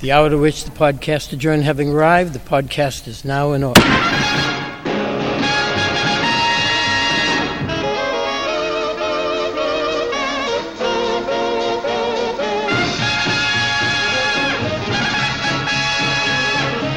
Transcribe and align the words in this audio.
The 0.00 0.12
hour 0.12 0.30
to 0.30 0.38
which 0.38 0.64
the 0.64 0.70
podcast 0.70 1.30
adjourned 1.34 1.64
having 1.64 1.90
arrived, 1.90 2.32
the 2.32 2.38
podcast 2.38 3.06
is 3.06 3.22
now 3.22 3.52
in 3.52 3.62
order. 3.62 3.82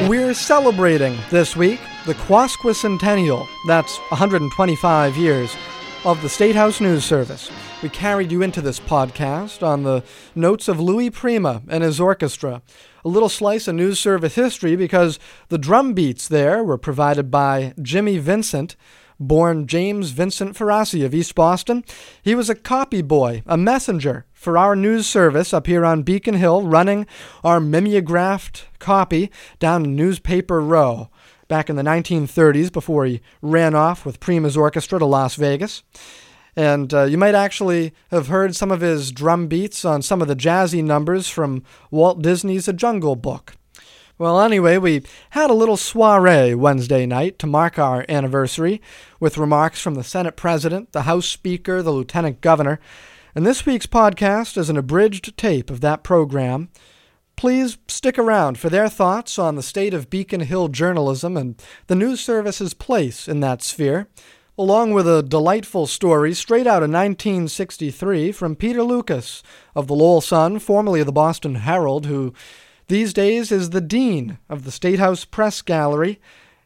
We're 0.08 0.32
celebrating 0.32 1.18
this 1.28 1.54
week 1.54 1.80
the 2.06 2.14
Quasquicentennial, 2.14 3.46
that's 3.66 3.98
125 4.08 5.16
years, 5.18 5.54
of 6.06 6.22
the 6.22 6.30
State 6.30 6.56
House 6.56 6.80
News 6.80 7.04
Service. 7.04 7.50
We 7.84 7.90
carried 7.90 8.32
you 8.32 8.40
into 8.40 8.62
this 8.62 8.80
podcast 8.80 9.62
on 9.62 9.82
the 9.82 10.02
notes 10.34 10.68
of 10.68 10.80
Louis 10.80 11.10
Prima 11.10 11.60
and 11.68 11.84
his 11.84 12.00
orchestra. 12.00 12.62
A 13.04 13.08
little 13.10 13.28
slice 13.28 13.68
of 13.68 13.74
news 13.74 14.00
service 14.00 14.36
history 14.36 14.74
because 14.74 15.18
the 15.50 15.58
drum 15.58 15.92
beats 15.92 16.26
there 16.26 16.64
were 16.64 16.78
provided 16.78 17.30
by 17.30 17.74
Jimmy 17.82 18.16
Vincent, 18.16 18.74
born 19.20 19.66
James 19.66 20.12
Vincent 20.12 20.56
Ferrasi 20.56 21.04
of 21.04 21.14
East 21.14 21.34
Boston. 21.34 21.84
He 22.22 22.34
was 22.34 22.48
a 22.48 22.54
copy 22.54 23.02
boy, 23.02 23.42
a 23.44 23.58
messenger 23.58 24.24
for 24.32 24.56
our 24.56 24.74
news 24.74 25.06
service 25.06 25.52
up 25.52 25.66
here 25.66 25.84
on 25.84 26.04
Beacon 26.04 26.36
Hill, 26.36 26.62
running 26.62 27.06
our 27.44 27.60
mimeographed 27.60 28.66
copy 28.78 29.30
down 29.58 29.94
Newspaper 29.94 30.62
Row 30.62 31.10
back 31.48 31.68
in 31.68 31.76
the 31.76 31.82
1930s 31.82 32.72
before 32.72 33.04
he 33.04 33.20
ran 33.42 33.74
off 33.74 34.06
with 34.06 34.20
Prima's 34.20 34.56
orchestra 34.56 34.98
to 34.98 35.04
Las 35.04 35.34
Vegas. 35.34 35.82
And 36.56 36.94
uh, 36.94 37.02
you 37.04 37.18
might 37.18 37.34
actually 37.34 37.92
have 38.10 38.28
heard 38.28 38.54
some 38.54 38.70
of 38.70 38.80
his 38.80 39.10
drum 39.10 39.48
beats 39.48 39.84
on 39.84 40.02
some 40.02 40.22
of 40.22 40.28
the 40.28 40.36
jazzy 40.36 40.82
numbers 40.84 41.28
from 41.28 41.62
Walt 41.90 42.22
Disney's 42.22 42.68
A 42.68 42.72
Jungle 42.72 43.16
Book. 43.16 43.54
Well, 44.16 44.40
anyway, 44.40 44.78
we 44.78 45.02
had 45.30 45.50
a 45.50 45.54
little 45.54 45.76
soiree 45.76 46.54
Wednesday 46.54 47.04
night 47.04 47.36
to 47.40 47.48
mark 47.48 47.80
our 47.80 48.04
anniversary 48.08 48.80
with 49.18 49.36
remarks 49.36 49.80
from 49.80 49.94
the 49.94 50.04
Senate 50.04 50.36
President, 50.36 50.92
the 50.92 51.02
House 51.02 51.26
Speaker, 51.26 51.82
the 51.82 51.90
Lieutenant 51.90 52.40
Governor, 52.40 52.78
and 53.34 53.44
this 53.44 53.66
week's 53.66 53.86
podcast 53.86 54.56
is 54.56 54.70
an 54.70 54.76
abridged 54.76 55.36
tape 55.36 55.68
of 55.68 55.80
that 55.80 56.04
program. 56.04 56.68
Please 57.34 57.78
stick 57.88 58.16
around 58.16 58.58
for 58.58 58.68
their 58.68 58.88
thoughts 58.88 59.40
on 59.40 59.56
the 59.56 59.62
state 59.62 59.92
of 59.92 60.08
Beacon 60.08 60.42
Hill 60.42 60.68
journalism 60.68 61.36
and 61.36 61.60
the 61.88 61.96
news 61.96 62.20
service's 62.20 62.74
place 62.74 63.26
in 63.26 63.40
that 63.40 63.60
sphere, 63.60 64.06
along 64.56 64.92
with 64.92 65.08
a 65.08 65.22
delightful 65.22 65.86
story 65.86 66.32
straight 66.32 66.66
out 66.66 66.82
of 66.82 66.90
1963 66.90 68.30
from 68.30 68.54
Peter 68.54 68.82
Lucas 68.82 69.42
of 69.74 69.88
the 69.88 69.94
Lowell 69.94 70.20
Sun, 70.20 70.60
formerly 70.60 71.00
of 71.00 71.06
the 71.06 71.12
Boston 71.12 71.56
Herald, 71.56 72.06
who 72.06 72.32
these 72.86 73.12
days 73.12 73.50
is 73.50 73.70
the 73.70 73.80
dean 73.80 74.38
of 74.48 74.64
the 74.64 74.70
State 74.70 74.98
House 74.98 75.24
Press 75.24 75.60
Gallery, 75.60 76.20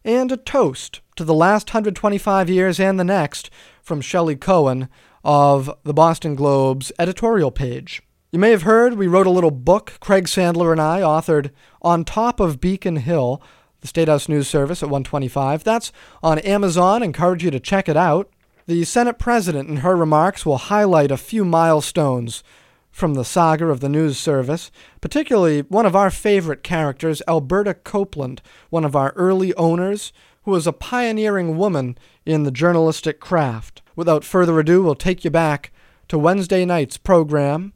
and 0.04 0.30
a 0.30 0.36
toast 0.36 1.00
to 1.16 1.24
the 1.24 1.34
last 1.34 1.68
125 1.70 2.50
years 2.50 2.78
and 2.78 3.00
the 3.00 3.04
next 3.04 3.50
from 3.82 4.00
Shelley 4.00 4.36
Cohen 4.36 4.88
of 5.24 5.70
the 5.84 5.94
Boston 5.94 6.34
Globe's 6.34 6.92
editorial 6.98 7.50
page. 7.50 8.02
You 8.30 8.38
may 8.38 8.50
have 8.50 8.62
heard 8.62 8.94
we 8.94 9.06
wrote 9.06 9.26
a 9.26 9.30
little 9.30 9.50
book, 9.50 9.94
Craig 10.00 10.26
Sandler 10.26 10.72
and 10.72 10.80
I 10.80 11.00
authored 11.00 11.50
On 11.80 12.04
Top 12.04 12.40
of 12.40 12.60
Beacon 12.60 12.96
Hill, 12.96 13.42
the 13.80 13.88
State 13.88 14.08
House 14.08 14.28
News 14.28 14.48
Service 14.48 14.82
at 14.82 14.88
125. 14.88 15.64
That's 15.64 15.92
on 16.22 16.38
Amazon. 16.40 17.02
Encourage 17.02 17.44
you 17.44 17.50
to 17.50 17.60
check 17.60 17.88
it 17.88 17.96
out. 17.96 18.30
The 18.66 18.84
Senate 18.84 19.18
President, 19.18 19.68
in 19.68 19.78
her 19.78 19.96
remarks, 19.96 20.44
will 20.44 20.58
highlight 20.58 21.10
a 21.10 21.16
few 21.16 21.44
milestones 21.44 22.42
from 22.90 23.14
the 23.14 23.24
saga 23.24 23.66
of 23.66 23.80
the 23.80 23.88
news 23.88 24.18
service, 24.18 24.70
particularly 25.00 25.60
one 25.62 25.86
of 25.86 25.94
our 25.94 26.10
favorite 26.10 26.62
characters, 26.62 27.22
Alberta 27.28 27.72
Copeland, 27.72 28.42
one 28.70 28.84
of 28.84 28.96
our 28.96 29.12
early 29.16 29.54
owners, 29.54 30.12
who 30.42 30.50
was 30.50 30.66
a 30.66 30.72
pioneering 30.72 31.56
woman 31.56 31.96
in 32.26 32.42
the 32.42 32.50
journalistic 32.50 33.20
craft. 33.20 33.82
Without 33.94 34.24
further 34.24 34.58
ado, 34.58 34.82
we'll 34.82 34.94
take 34.94 35.24
you 35.24 35.30
back 35.30 35.72
to 36.08 36.18
Wednesday 36.18 36.64
night's 36.64 36.96
program 36.96 37.72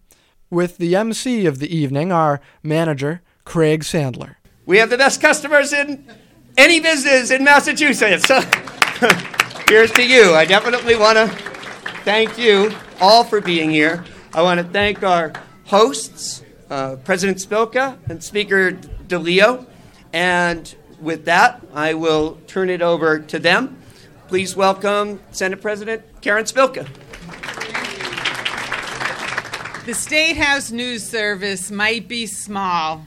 with 0.51 0.79
the 0.79 0.97
MC 0.97 1.47
of 1.47 1.59
the 1.59 1.75
evening, 1.75 2.13
our 2.13 2.41
manager, 2.63 3.23
Craig 3.45 3.83
Sandler. 3.83 4.37
We 4.65 4.79
have 4.79 4.91
the 4.91 4.99
best 4.99 5.21
customers 5.21 5.73
in 5.73 6.05
any 6.57 6.79
business 6.79 7.33
in 7.33 7.43
Massachusetts. 7.43 8.27
So 8.27 8.41
here's 9.69 9.91
to 9.93 10.07
you. 10.07 10.35
I 10.35 10.45
definitely 10.45 10.95
want 10.95 11.19
to 11.19 11.27
thank 12.05 12.39
you 12.39 12.73
all 13.01 13.25
for 13.25 13.41
being 13.41 13.71
here. 13.71 14.05
I 14.33 14.43
want 14.43 14.59
to 14.59 14.65
thank 14.65 15.03
our 15.03 15.33
hosts, 15.65 16.45
uh, 16.71 16.97
President 17.05 17.39
Spilka 17.39 17.99
and 18.09 18.23
Speaker 18.23 18.73
DeLeo. 19.09 19.67
And 20.13 20.73
with 21.01 21.25
that, 21.25 21.61
I 21.75 21.95
will 21.95 22.39
turn 22.47 22.71
it 22.71 22.83
over 22.83 23.19
to 23.19 23.39
them. 23.41 23.79
Please 24.29 24.55
welcome 24.55 25.21
Senate 25.33 25.61
President 25.61 26.05
Karen 26.21 26.45
Spilka. 26.45 26.87
The 29.87 29.95
State 29.95 30.37
House 30.37 30.71
News 30.71 31.05
Service 31.05 31.73
might 31.73 32.07
be 32.07 32.27
small, 32.27 33.05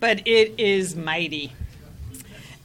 but 0.00 0.26
it 0.26 0.54
is 0.58 0.96
mighty. 0.96 1.52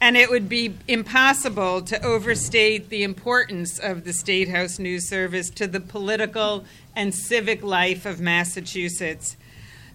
And 0.00 0.16
it 0.16 0.30
would 0.30 0.48
be 0.48 0.74
impossible 0.88 1.82
to 1.82 2.04
overstate 2.04 2.88
the 2.88 3.04
importance 3.04 3.78
of 3.78 4.04
the 4.04 4.12
State 4.12 4.48
House 4.48 4.78
News 4.78 5.08
Service 5.08 5.48
to 5.50 5.68
the 5.68 5.80
political 5.80 6.64
and 6.96 7.14
civic 7.14 7.62
life 7.62 8.04
of 8.04 8.20
Massachusetts. 8.20 9.36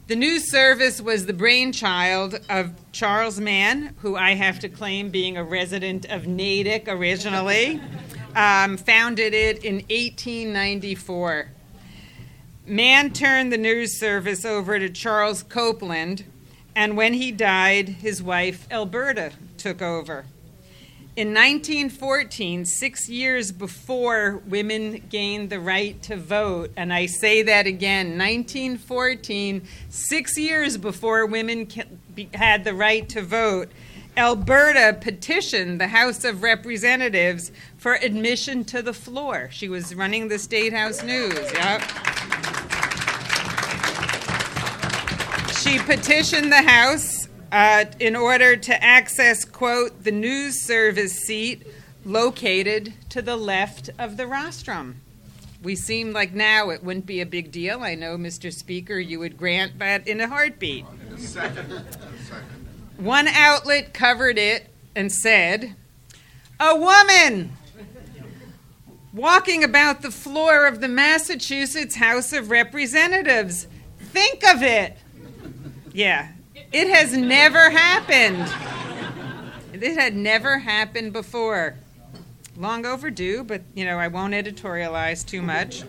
The 0.07 0.15
news 0.15 0.49
service 0.49 1.01
was 1.01 1.25
the 1.25 1.33
brainchild 1.33 2.39
of 2.49 2.71
Charles 2.93 3.41
Mann, 3.41 3.93
who 3.97 4.15
I 4.15 4.35
have 4.35 4.59
to 4.59 4.69
claim 4.69 5.09
being 5.09 5.35
a 5.35 5.43
resident 5.43 6.05
of 6.05 6.25
Natick 6.25 6.85
originally, 6.87 7.81
um, 8.35 8.77
founded 8.77 9.33
it 9.33 9.65
in 9.65 9.75
1894. 9.75 11.49
Mann 12.65 13.11
turned 13.11 13.51
the 13.51 13.57
news 13.57 13.99
service 13.99 14.45
over 14.45 14.79
to 14.79 14.89
Charles 14.89 15.43
Copeland, 15.43 16.23
and 16.77 16.95
when 16.95 17.15
he 17.15 17.31
died, 17.31 17.89
his 17.89 18.21
wife 18.21 18.67
Alberta 18.69 19.31
took 19.57 19.81
over. 19.81 20.25
In 21.15 21.29
1914, 21.29 22.65
six 22.65 23.09
years 23.09 23.51
before 23.51 24.43
women 24.45 25.01
gained 25.09 25.49
the 25.49 25.59
right 25.59 25.99
to 26.03 26.15
vote, 26.15 26.69
and 26.77 26.93
I 26.93 27.07
say 27.07 27.41
that 27.41 27.65
again 27.65 28.09
1914, 28.09 29.67
six 29.89 30.37
years 30.37 30.77
before 30.77 31.25
women 31.25 31.67
had 32.35 32.63
the 32.63 32.75
right 32.75 33.09
to 33.09 33.23
vote, 33.23 33.71
Alberta 34.15 34.95
petitioned 35.01 35.81
the 35.81 35.87
House 35.87 36.23
of 36.23 36.43
Representatives 36.43 37.51
for 37.77 37.95
admission 37.95 38.63
to 38.65 38.83
the 38.83 38.93
floor. 38.93 39.49
She 39.51 39.67
was 39.67 39.95
running 39.95 40.27
the 40.27 40.37
State 40.37 40.73
House 40.73 41.01
News. 41.01 41.33
Yep. 41.53 41.81
She 45.67 45.79
petitioned 45.79 46.49
the 46.49 46.61
House 46.61 47.27
uh, 47.51 47.83
in 47.99 48.15
order 48.15 48.55
to 48.55 48.81
access, 48.83 49.43
quote, 49.43 50.01
the 50.01 50.13
news 50.13 50.61
service 50.61 51.11
seat 51.11 51.67
located 52.05 52.93
to 53.09 53.21
the 53.21 53.35
left 53.35 53.89
of 53.99 54.15
the 54.15 54.27
rostrum. 54.27 55.01
We 55.61 55.75
seem 55.75 56.13
like 56.13 56.33
now 56.33 56.69
it 56.69 56.85
wouldn't 56.85 57.05
be 57.05 57.19
a 57.19 57.25
big 57.25 57.51
deal. 57.51 57.83
I 57.83 57.95
know, 57.95 58.15
Mr. 58.15 58.53
Speaker, 58.53 58.97
you 58.97 59.19
would 59.19 59.37
grant 59.37 59.77
that 59.79 60.07
in 60.07 60.21
a 60.21 60.29
heartbeat. 60.29 60.85
In 61.09 61.15
a 61.15 61.19
second. 61.19 61.85
One 62.95 63.27
outlet 63.27 63.93
covered 63.93 64.37
it 64.37 64.69
and 64.95 65.11
said, 65.11 65.75
A 66.61 66.77
woman 66.77 67.57
walking 69.11 69.65
about 69.65 70.01
the 70.01 70.11
floor 70.11 70.65
of 70.65 70.79
the 70.79 70.87
Massachusetts 70.87 71.97
House 71.97 72.31
of 72.31 72.51
Representatives. 72.51 73.67
Think 73.99 74.47
of 74.47 74.63
it. 74.63 74.95
Yeah, 75.97 76.27
it 76.71 76.89
has 76.89 77.17
never 77.17 77.71
happened. 77.71 78.47
It 79.73 79.95
had 79.97 80.15
never 80.15 80.59
happened 80.59 81.11
before. 81.11 81.73
Long 82.55 82.85
overdue, 82.85 83.43
but 83.43 83.63
you 83.73 83.83
know, 83.83 83.97
I 83.97 84.07
won't 84.07 84.35
editorialize 84.35 85.25
too 85.25 85.41
much. 85.41 85.81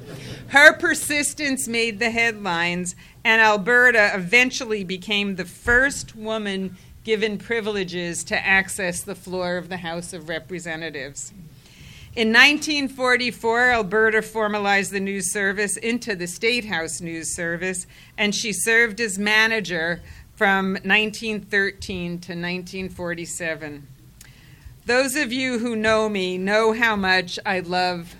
Her 0.46 0.72
persistence 0.72 1.68
made 1.68 1.98
the 1.98 2.08
headlines, 2.08 2.96
and 3.22 3.42
Alberta 3.42 4.12
eventually 4.14 4.82
became 4.82 5.36
the 5.36 5.44
first 5.44 6.16
woman 6.16 6.78
given 7.04 7.36
privileges 7.36 8.24
to 8.24 8.46
access 8.46 9.02
the 9.02 9.14
floor 9.14 9.58
of 9.58 9.68
the 9.68 9.76
House 9.76 10.14
of 10.14 10.30
Representatives. 10.30 11.34
In 12.18 12.30
1944, 12.30 13.70
Alberta 13.70 14.22
formalized 14.22 14.90
the 14.90 14.98
news 14.98 15.32
service 15.32 15.76
into 15.76 16.16
the 16.16 16.26
State 16.26 16.64
House 16.64 17.00
News 17.00 17.32
Service, 17.32 17.86
and 18.16 18.34
she 18.34 18.52
served 18.52 19.00
as 19.00 19.20
manager 19.20 20.02
from 20.34 20.72
1913 20.82 22.18
to 22.18 22.32
1947. 22.32 23.86
Those 24.84 25.14
of 25.14 25.32
you 25.32 25.60
who 25.60 25.76
know 25.76 26.08
me 26.08 26.38
know 26.38 26.72
how 26.72 26.96
much 26.96 27.38
I 27.46 27.60
love 27.60 28.16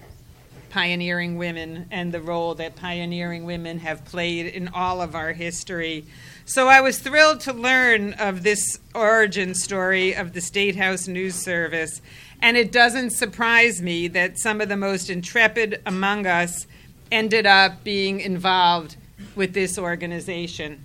pioneering 0.71 1.37
women 1.37 1.89
and 1.91 2.13
the 2.13 2.21
role 2.21 2.55
that 2.55 2.77
pioneering 2.77 3.45
women 3.45 3.81
have 3.81 4.05
played 4.05 4.47
in 4.47 4.69
all 4.69 5.01
of 5.01 5.17
our 5.17 5.33
history. 5.33 6.05
So 6.45 6.69
I 6.69 6.81
was 6.81 6.99
thrilled 6.99 7.41
to 7.41 7.53
learn 7.53 8.13
of 8.13 8.45
this 8.45 8.79
origin 8.95 9.55
story 9.55 10.15
of 10.15 10.35
the 10.35 10.41
State 10.41 10.77
House 10.77 11.09
News 11.09 11.35
Service, 11.35 12.01
and 12.41 12.57
it 12.57 12.73
doesn't 12.73 13.11
surprise 13.11 13.83
me 13.83 14.09
that 14.09 14.39
some 14.39 14.61
of 14.61 14.69
the 14.69 14.77
most 14.77 15.11
intrepid 15.11 15.83
among 15.87 16.27
us 16.27 16.67
ended 17.11 17.47
up 17.47 17.83
being 17.85 18.21
involved 18.21 18.97
with 19.35 19.55
this 19.55 19.79
organization, 19.79 20.85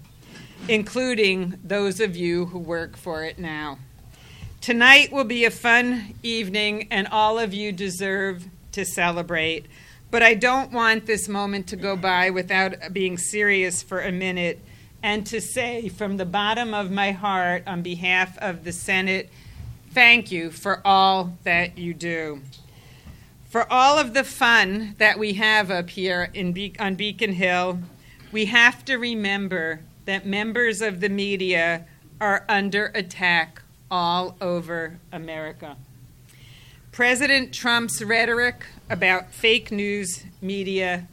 including 0.67 1.59
those 1.63 1.99
of 1.99 2.15
you 2.15 2.45
who 2.45 2.59
work 2.59 2.97
for 2.97 3.23
it 3.23 3.37
now. 3.37 3.77
Tonight 4.61 5.11
will 5.11 5.25
be 5.25 5.43
a 5.43 5.51
fun 5.51 6.15
evening, 6.23 6.87
and 6.89 7.07
all 7.07 7.37
of 7.37 7.53
you 7.53 7.73
deserve 7.73 8.45
to 8.71 8.85
celebrate. 8.85 9.65
But 10.09 10.23
I 10.23 10.35
don't 10.35 10.71
want 10.71 11.05
this 11.05 11.27
moment 11.27 11.67
to 11.67 11.75
go 11.75 11.97
by 11.97 12.29
without 12.29 12.93
being 12.93 13.17
serious 13.17 13.83
for 13.83 13.99
a 13.99 14.11
minute 14.11 14.59
and 15.01 15.25
to 15.27 15.41
say 15.41 15.89
from 15.89 16.15
the 16.15 16.25
bottom 16.25 16.73
of 16.73 16.91
my 16.91 17.11
heart, 17.11 17.63
on 17.67 17.81
behalf 17.81 18.37
of 18.37 18.63
the 18.63 18.71
Senate, 18.71 19.29
thank 19.93 20.31
you 20.31 20.49
for 20.49 20.81
all 20.83 21.37
that 21.43 21.77
you 21.77 21.93
do. 21.93 22.41
For 23.49 23.71
all 23.71 23.99
of 23.99 24.15
the 24.15 24.23
fun 24.23 24.95
that 24.97 25.19
we 25.19 25.33
have 25.33 25.69
up 25.69 25.91
here 25.91 26.31
in 26.33 26.51
Be- 26.53 26.75
on 26.79 26.95
Beacon 26.95 27.33
Hill, 27.33 27.79
we 28.31 28.45
have 28.45 28.83
to 28.85 28.95
remember 28.97 29.81
that 30.05 30.25
members 30.25 30.81
of 30.81 30.99
the 30.99 31.09
media 31.09 31.85
are 32.19 32.43
under 32.49 32.87
attack 32.95 33.61
all 33.91 34.35
over 34.41 34.97
America. 35.11 35.77
President 36.91 37.53
Trump's 37.53 38.01
rhetoric 38.01 38.65
about 38.89 39.31
fake 39.31 39.71
news 39.71 40.23
media 40.41 41.07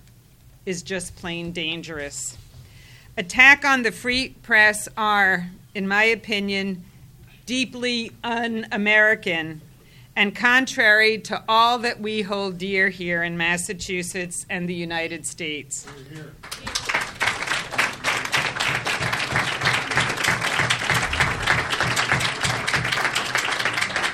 is 0.64 0.82
just 0.82 1.16
plain 1.16 1.52
dangerous. 1.52 2.38
Attack 3.18 3.64
on 3.64 3.82
the 3.82 3.92
free 3.92 4.30
press 4.42 4.88
are, 4.96 5.50
in 5.74 5.86
my 5.86 6.04
opinion, 6.04 6.84
deeply 7.50 8.12
un 8.22 8.64
American 8.70 9.60
and 10.14 10.36
contrary 10.36 11.18
to 11.18 11.42
all 11.48 11.80
that 11.80 12.00
we 12.00 12.22
hold 12.22 12.56
dear 12.58 12.90
here 12.90 13.24
in 13.24 13.36
Massachusetts 13.36 14.46
and 14.48 14.68
the 14.68 14.74
United 14.74 15.26
States. 15.26 15.84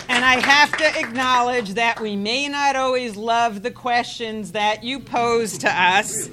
And 0.09 0.25
I 0.25 0.41
have 0.41 0.75
to 0.79 0.99
acknowledge 0.99 1.75
that 1.75 2.01
we 2.01 2.17
may 2.17 2.49
not 2.49 2.75
always 2.75 3.17
love 3.17 3.63
the 3.63 3.71
questions 3.71 4.53
that 4.53 4.83
you 4.83 4.99
pose 4.99 5.59
to 5.59 5.71
us, 5.71 6.31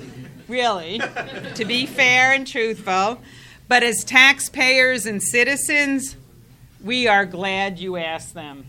really, 0.47 1.01
to 1.55 1.65
be 1.65 1.85
fair 1.85 2.31
and 2.31 2.47
truthful. 2.47 3.19
But 3.67 3.83
as 3.83 4.05
taxpayers 4.05 5.05
and 5.05 5.21
citizens, 5.21 6.15
we 6.83 7.07
are 7.07 7.25
glad 7.25 7.79
you 7.79 7.95
asked 7.95 8.33
them. 8.33 8.65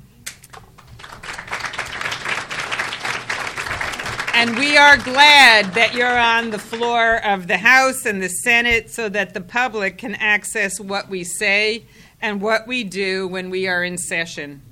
And 4.33 4.57
we 4.57 4.77
are 4.77 4.97
glad 4.97 5.75
that 5.75 5.95
you're 5.95 6.19
on 6.19 6.51
the 6.51 6.59
floor 6.59 7.25
of 7.25 7.47
the 7.47 7.57
House 7.57 8.05
and 8.05 8.23
the 8.23 8.29
Senate 8.29 8.91
so 8.91 9.09
that 9.09 9.35
the 9.35 9.41
public 9.41 9.99
can 9.99 10.15
access 10.17 10.81
what 10.81 11.09
we 11.09 11.25
say 11.25 11.85
and 12.21 12.41
what 12.41 12.67
we 12.67 12.85
do 12.85 13.27
when 13.27 13.51
we 13.51 13.67
are 13.69 13.83
in 13.83 13.99
session. 13.99 14.63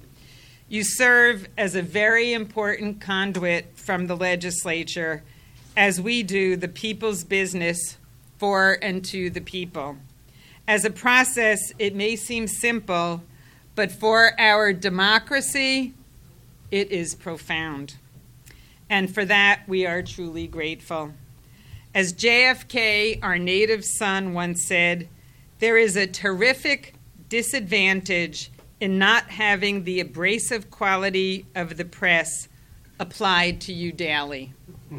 You 0.69 0.85
serve 0.85 1.49
as 1.57 1.75
a 1.75 1.83
very 1.83 2.33
important 2.33 3.01
conduit 3.01 3.77
from 3.77 4.07
the 4.07 4.17
legislature 4.17 5.23
as 5.77 6.01
we 6.01 6.23
do 6.23 6.57
the 6.57 6.69
people's 6.69 7.25
business 7.25 7.99
for 8.39 8.79
and 8.83 9.05
to 9.07 9.31
the 9.31 9.41
people. 9.41 9.97
As 10.67 10.85
a 10.85 10.91
process, 10.91 11.59
it 11.79 11.95
may 11.95 12.17
seem 12.17 12.47
simple, 12.47 13.23
but 13.75 13.91
for 13.91 14.39
our 14.39 14.73
democracy, 14.73 15.95
it 16.71 16.91
is 16.91 17.15
profound. 17.15 17.97
And 18.89 19.13
for 19.13 19.25
that, 19.25 19.63
we 19.67 19.87
are 19.87 20.03
truly 20.03 20.47
grateful. 20.47 21.13
As 21.95 22.13
JFK, 22.13 23.19
our 23.23 23.39
native 23.39 23.85
son, 23.85 24.35
once 24.35 24.67
said, 24.67 25.09
there 25.59 25.77
is 25.77 25.97
a 25.97 26.07
terrific 26.07 26.95
disadvantage 27.29 28.51
in 28.81 28.99
not 28.99 29.31
having 29.31 29.85
the 29.85 30.01
abrasive 30.01 30.71
quality 30.71 31.47
of 31.55 31.77
the 31.77 31.85
press 31.85 32.49
applied 32.99 33.61
to 33.63 33.73
you 33.73 33.93
daily. 33.93 34.53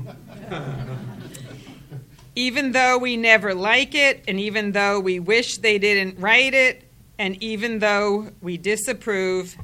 even 2.35 2.71
though 2.71 2.97
we 2.97 3.17
never 3.17 3.53
like 3.53 3.93
it, 3.93 4.23
and 4.27 4.39
even 4.39 4.71
though 4.71 4.99
we 4.99 5.19
wish 5.19 5.57
they 5.57 5.77
didn't 5.77 6.19
write 6.19 6.53
it, 6.53 6.83
and 7.17 7.41
even 7.41 7.79
though 7.79 8.29
we 8.41 8.57
disapprove, 8.57 9.57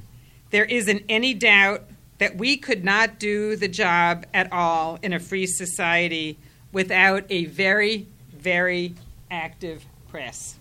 there 0.51 0.65
isn't 0.65 1.03
any 1.09 1.33
doubt 1.33 1.83
that 2.19 2.37
we 2.37 2.57
could 2.57 2.83
not 2.83 3.19
do 3.19 3.55
the 3.55 3.67
job 3.67 4.25
at 4.33 4.51
all 4.51 4.99
in 5.01 5.13
a 5.13 5.19
free 5.19 5.47
society 5.47 6.37
without 6.71 7.23
a 7.29 7.45
very, 7.45 8.07
very 8.31 8.93
active 9.31 9.85
press. 10.09 10.55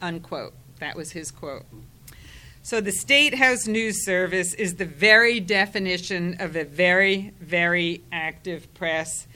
Unquote. 0.00 0.54
That 0.78 0.96
was 0.96 1.12
his 1.12 1.30
quote. 1.30 1.66
So 2.62 2.80
the 2.80 2.92
State 2.92 3.34
House 3.34 3.66
News 3.66 4.04
Service 4.04 4.54
is 4.54 4.76
the 4.76 4.84
very 4.84 5.40
definition 5.40 6.36
of 6.40 6.56
a 6.56 6.64
very, 6.64 7.32
very 7.40 8.02
active 8.12 8.72
press. 8.74 9.26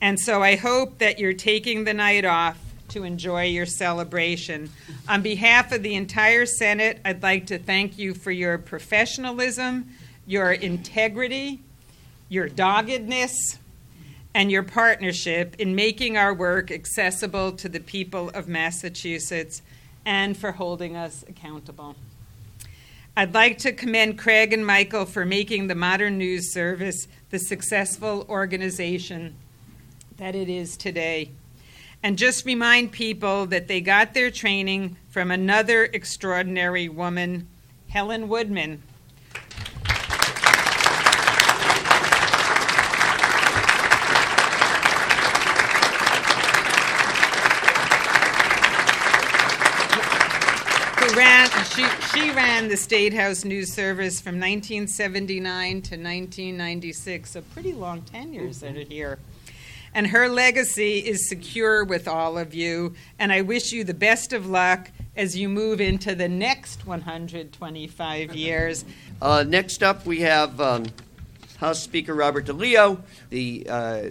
And 0.00 0.18
so 0.18 0.42
I 0.42 0.56
hope 0.56 0.98
that 0.98 1.18
you're 1.18 1.32
taking 1.32 1.84
the 1.84 1.94
night 1.94 2.24
off 2.24 2.58
to 2.88 3.04
enjoy 3.04 3.44
your 3.44 3.66
celebration. 3.66 4.70
On 5.08 5.22
behalf 5.22 5.72
of 5.72 5.82
the 5.82 5.94
entire 5.94 6.46
Senate, 6.46 7.00
I'd 7.04 7.22
like 7.22 7.46
to 7.46 7.58
thank 7.58 7.98
you 7.98 8.14
for 8.14 8.30
your 8.30 8.58
professionalism, 8.58 9.88
your 10.26 10.52
integrity, 10.52 11.60
your 12.28 12.48
doggedness, 12.48 13.58
and 14.34 14.50
your 14.50 14.62
partnership 14.62 15.56
in 15.58 15.74
making 15.74 16.16
our 16.16 16.34
work 16.34 16.70
accessible 16.70 17.52
to 17.52 17.68
the 17.68 17.80
people 17.80 18.30
of 18.30 18.46
Massachusetts 18.46 19.62
and 20.04 20.36
for 20.36 20.52
holding 20.52 20.96
us 20.96 21.24
accountable. 21.28 21.96
I'd 23.16 23.34
like 23.34 23.58
to 23.58 23.72
commend 23.72 24.16
Craig 24.16 24.52
and 24.52 24.64
Michael 24.64 25.04
for 25.04 25.24
making 25.24 25.66
the 25.66 25.74
Modern 25.74 26.18
News 26.18 26.52
Service 26.52 27.08
the 27.30 27.38
successful 27.38 28.24
organization 28.28 29.34
that 30.18 30.36
it 30.36 30.48
is 30.48 30.76
today. 30.76 31.30
And 32.02 32.16
just 32.16 32.46
remind 32.46 32.92
people 32.92 33.46
that 33.46 33.66
they 33.66 33.80
got 33.80 34.14
their 34.14 34.30
training 34.30 34.96
from 35.08 35.32
another 35.32 35.84
extraordinary 35.84 36.88
woman, 36.88 37.48
Helen 37.88 38.28
Woodman. 38.28 38.82
Ran, 51.16 51.48
she, 51.64 51.84
she 52.12 52.30
ran 52.30 52.68
the 52.68 52.76
State 52.76 53.12
House 53.12 53.44
News 53.44 53.72
Service 53.72 54.20
from 54.20 54.34
1979 54.34 55.70
to 55.70 55.96
1996, 55.96 57.30
so 57.30 57.42
pretty 57.42 57.72
long 57.72 58.02
tenures 58.02 58.60
that 58.60 58.76
are 58.76 58.82
here. 58.82 59.18
And 59.94 60.06
her 60.08 60.28
legacy 60.28 60.98
is 60.98 61.28
secure 61.28 61.84
with 61.84 62.06
all 62.06 62.38
of 62.38 62.54
you, 62.54 62.94
and 63.18 63.32
I 63.32 63.40
wish 63.42 63.72
you 63.72 63.84
the 63.84 63.94
best 63.94 64.32
of 64.32 64.46
luck 64.46 64.90
as 65.16 65.36
you 65.36 65.48
move 65.48 65.80
into 65.80 66.14
the 66.14 66.28
next 66.28 66.86
125 66.86 68.34
years. 68.34 68.84
Uh, 69.20 69.44
next 69.46 69.82
up, 69.82 70.06
we 70.06 70.20
have 70.20 70.60
um, 70.60 70.86
House 71.58 71.82
Speaker 71.82 72.14
Robert 72.14 72.46
DeLeo. 72.46 73.00
The 73.30 73.66
uh, 73.68 74.02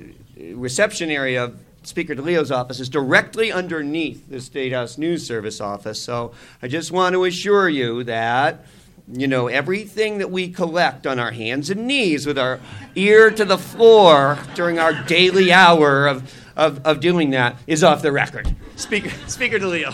reception 0.53 1.09
area 1.09 1.45
of 1.45 1.59
Speaker 1.83 2.15
DeLeo's 2.15 2.51
office 2.51 2.81
is 2.81 2.89
directly 2.89 3.51
underneath 3.51 4.29
the 4.29 4.41
State 4.41 4.73
House 4.73 4.97
News 4.97 5.25
Service 5.25 5.61
office. 5.61 6.01
So 6.01 6.33
I 6.61 6.67
just 6.67 6.91
want 6.91 7.13
to 7.13 7.23
assure 7.23 7.69
you 7.69 8.03
that 8.03 8.65
you 9.11 9.27
know, 9.27 9.47
everything 9.47 10.17
that 10.17 10.31
we 10.31 10.49
collect 10.49 11.07
on 11.07 11.17
our 11.19 11.31
hands 11.31 11.69
and 11.69 11.87
knees 11.87 12.25
with 12.25 12.37
our 12.37 12.59
ear 12.95 13.31
to 13.31 13.45
the 13.45 13.57
floor 13.57 14.37
during 14.53 14.79
our 14.79 14.93
daily 15.05 15.51
hour 15.51 16.07
of, 16.07 16.33
of, 16.57 16.85
of 16.85 16.99
doing 16.99 17.29
that 17.29 17.55
is 17.67 17.83
off 17.83 18.01
the 18.01 18.11
record. 18.11 18.53
Speaker, 18.75 19.09
Speaker 19.27 19.59
DeLeo. 19.59 19.93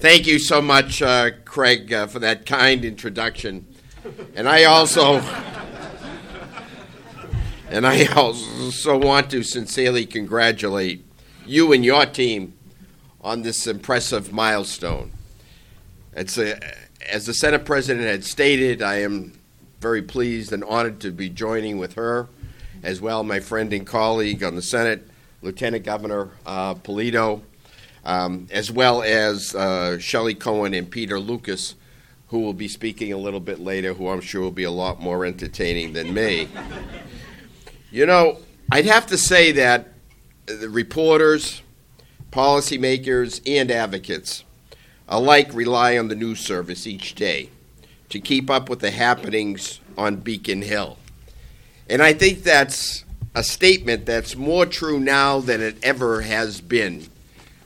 Thank 0.00 0.26
you 0.26 0.38
so 0.38 0.62
much, 0.62 1.02
uh, 1.02 1.30
Craig, 1.44 1.92
uh, 1.92 2.06
for 2.06 2.20
that 2.20 2.46
kind 2.46 2.84
introduction. 2.84 3.66
And 4.34 4.48
I 4.48 4.64
also. 4.64 5.20
And 7.68 7.84
I 7.84 8.06
also 8.14 8.96
want 8.96 9.30
to 9.30 9.42
sincerely 9.42 10.06
congratulate 10.06 11.04
you 11.44 11.72
and 11.72 11.84
your 11.84 12.06
team 12.06 12.55
on 13.26 13.42
this 13.42 13.66
impressive 13.66 14.32
milestone. 14.32 15.10
It's 16.12 16.38
a, 16.38 16.60
as 17.10 17.26
the 17.26 17.34
Senate 17.34 17.64
President 17.64 18.06
had 18.06 18.22
stated, 18.22 18.82
I 18.82 19.00
am 19.00 19.36
very 19.80 20.00
pleased 20.00 20.52
and 20.52 20.62
honored 20.62 21.00
to 21.00 21.10
be 21.10 21.28
joining 21.28 21.76
with 21.76 21.94
her 21.94 22.28
as 22.84 23.00
well 23.00 23.24
my 23.24 23.40
friend 23.40 23.72
and 23.72 23.84
colleague 23.84 24.44
on 24.44 24.54
the 24.54 24.62
Senate, 24.62 25.08
Lieutenant 25.42 25.84
Governor 25.84 26.30
uh, 26.46 26.76
Polito, 26.76 27.42
um, 28.04 28.46
as 28.52 28.70
well 28.70 29.02
as 29.02 29.56
uh, 29.56 29.98
Shelley 29.98 30.34
Cohen 30.34 30.72
and 30.72 30.88
Peter 30.88 31.18
Lucas, 31.18 31.74
who 32.28 32.38
will 32.38 32.52
be 32.52 32.68
speaking 32.68 33.12
a 33.12 33.16
little 33.16 33.40
bit 33.40 33.58
later, 33.58 33.92
who 33.92 34.08
I'm 34.08 34.20
sure 34.20 34.42
will 34.42 34.52
be 34.52 34.62
a 34.62 34.70
lot 34.70 35.00
more 35.00 35.24
entertaining 35.24 35.94
than 35.94 36.14
me. 36.14 36.48
you 37.90 38.06
know, 38.06 38.38
I'd 38.70 38.86
have 38.86 39.08
to 39.08 39.18
say 39.18 39.50
that 39.50 39.94
the 40.46 40.68
reporters, 40.68 41.62
policymakers, 42.36 43.40
and 43.46 43.70
advocates 43.70 44.44
alike 45.08 45.48
rely 45.54 45.96
on 45.96 46.08
the 46.08 46.14
news 46.14 46.40
service 46.40 46.86
each 46.86 47.14
day 47.14 47.48
to 48.08 48.20
keep 48.20 48.50
up 48.50 48.68
with 48.68 48.80
the 48.80 48.90
happenings 48.90 49.80
on 49.96 50.16
Beacon 50.16 50.62
Hill. 50.62 50.98
And 51.88 52.02
I 52.02 52.12
think 52.12 52.42
that's 52.42 53.04
a 53.34 53.42
statement 53.42 54.06
that's 54.06 54.36
more 54.36 54.66
true 54.66 55.00
now 55.00 55.40
than 55.40 55.60
it 55.60 55.76
ever 55.82 56.22
has 56.22 56.60
been. 56.60 57.06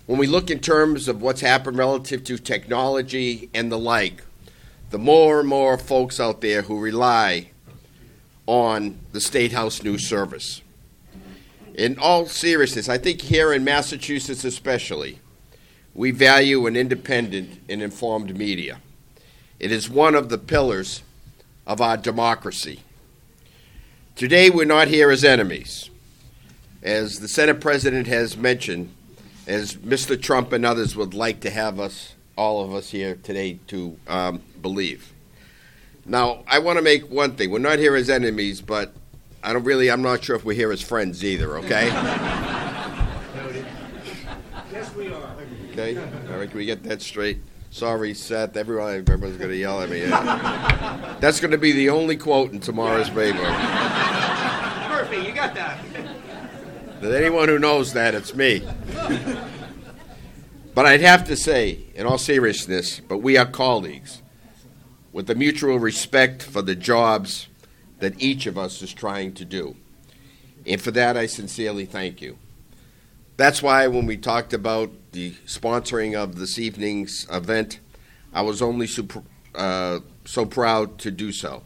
When 0.07 0.19
we 0.19 0.27
look 0.27 0.51
in 0.51 0.61
terms 0.61 1.09
of 1.09 1.23
what's 1.23 1.41
happened 1.41 1.79
relative 1.79 2.25
to 2.25 2.39
technology 2.39 3.49
and 3.55 3.71
the 3.71 3.79
like, 3.79 4.23
the 4.91 4.99
more 4.99 5.41
and 5.41 5.49
more 5.49 5.79
folks 5.79 6.19
out 6.21 6.41
there 6.41 6.63
who 6.63 6.79
rely 6.81 7.51
on 8.47 8.99
the 9.13 9.21
State 9.21 9.53
House 9.53 9.83
News 9.83 10.09
Service. 10.09 10.63
In 11.75 11.99
all 11.99 12.27
seriousness, 12.27 12.89
I 12.89 12.99
think 12.99 13.23
here 13.23 13.53
in 13.53 13.65
Massachusetts 13.65 14.45
especially, 14.45 15.19
we 15.95 16.11
value 16.11 16.67
an 16.67 16.77
independent 16.77 17.61
and 17.69 17.83
informed 17.83 18.37
media. 18.37 18.81
It 19.59 19.73
is 19.73 19.89
one 19.89 20.15
of 20.15 20.29
the 20.29 20.39
pillars 20.39 21.03
of 21.67 21.81
our 21.81 21.97
democracy. 21.97 22.81
Today, 24.17 24.51
we're 24.51 24.65
not 24.65 24.89
here 24.89 25.11
as 25.11 25.25
enemies. 25.25 25.91
As 26.83 27.21
the 27.21 27.29
Senate 27.29 27.61
President 27.61 28.07
has 28.07 28.37
mentioned, 28.37 28.93
as 29.47 29.77
Mr. 29.77 30.21
Trump 30.21 30.53
and 30.53 30.65
others 30.65 30.97
would 30.97 31.15
like 31.15 31.41
to 31.41 31.51
have 31.51 31.79
us, 31.79 32.15
all 32.37 32.65
of 32.65 32.73
us 32.75 32.91
here 32.91 33.19
today, 33.23 33.59
to 33.69 33.99
um, 34.09 34.43
believe. 34.61 35.13
Now, 36.07 36.45
I 36.47 36.59
want 36.59 36.79
to 36.79 36.83
make 36.83 37.11
one 37.11 37.37
thing. 37.37 37.51
We're 37.51 37.59
not 37.59 37.79
here 37.79 37.95
as 37.95 38.09
enemies, 38.09 38.61
but 38.61 38.95
I 39.43 39.53
don't 39.53 39.65
really, 39.65 39.91
I'm 39.91 40.03
not 40.03 40.23
sure 40.23 40.37
if 40.37 40.45
we're 40.45 40.55
here 40.55 40.71
as 40.73 40.83
friends 40.83 41.25
either, 41.25 41.59
okay? 41.59 41.89
Yes, 44.73 44.95
we 44.95 45.13
are. 45.13 45.35
Okay? 45.73 45.97
All 45.99 46.39
right, 46.39 46.49
can 46.49 46.57
we 46.57 46.65
get 46.65 46.85
that 46.85 47.03
straight? 47.03 47.39
Sorry, 47.71 48.15
Seth. 48.15 48.57
Everyone, 48.57 48.95
everyone's 48.95 49.37
going 49.37 49.51
to 49.51 49.57
yell 49.57 49.83
at 49.83 49.91
me. 49.91 50.03
Yeah. 50.03 51.17
That's 51.21 51.41
going 51.41 51.51
to 51.51 51.59
be 51.59 51.73
the 51.73 51.91
only 51.91 52.17
quote 52.17 52.53
in 52.53 52.61
tomorrow's 52.61 53.11
paper. 53.11 53.39
Murphy, 54.89 55.27
you 55.27 55.33
got 55.33 55.55
that. 55.55 55.85
That 57.01 57.15
anyone 57.15 57.49
who 57.49 57.59
knows 57.59 57.93
that, 57.95 58.15
it's 58.15 58.35
me. 58.35 58.63
But 60.75 60.87
I'd 60.87 61.01
have 61.01 61.25
to 61.27 61.37
say, 61.37 61.81
in 61.95 62.07
all 62.07 62.19
seriousness, 62.19 63.01
but 63.01 63.19
we 63.19 63.37
are 63.37 63.47
colleagues 63.47 64.23
with 65.13 65.27
the 65.27 65.35
mutual 65.35 65.79
respect 65.79 66.43
for 66.43 66.63
the 66.63 66.75
jobs 66.75 67.49
that 68.01 68.21
each 68.21 68.47
of 68.47 68.59
us 68.59 68.83
is 68.83 68.93
trying 68.93 69.33
to 69.35 69.45
do. 69.45 69.77
And 70.67 70.81
for 70.81 70.91
that, 70.91 71.17
I 71.17 71.27
sincerely 71.27 71.87
thank 71.87 72.21
you. 72.21 72.39
That's 73.37 73.63
why 73.63 73.87
when 73.87 74.05
we 74.05 74.17
talked 74.17 74.53
about 74.53 74.91
the 75.13 75.33
sponsoring 75.47 76.15
of 76.15 76.37
this 76.37 76.59
evening's 76.59 77.27
event, 77.31 77.81
I 78.33 78.43
was 78.43 78.61
only 78.61 78.87
super, 78.87 79.23
uh, 79.55 80.01
so 80.25 80.45
proud 80.45 80.99
to 80.99 81.11
do 81.11 81.33
so. 81.33 81.63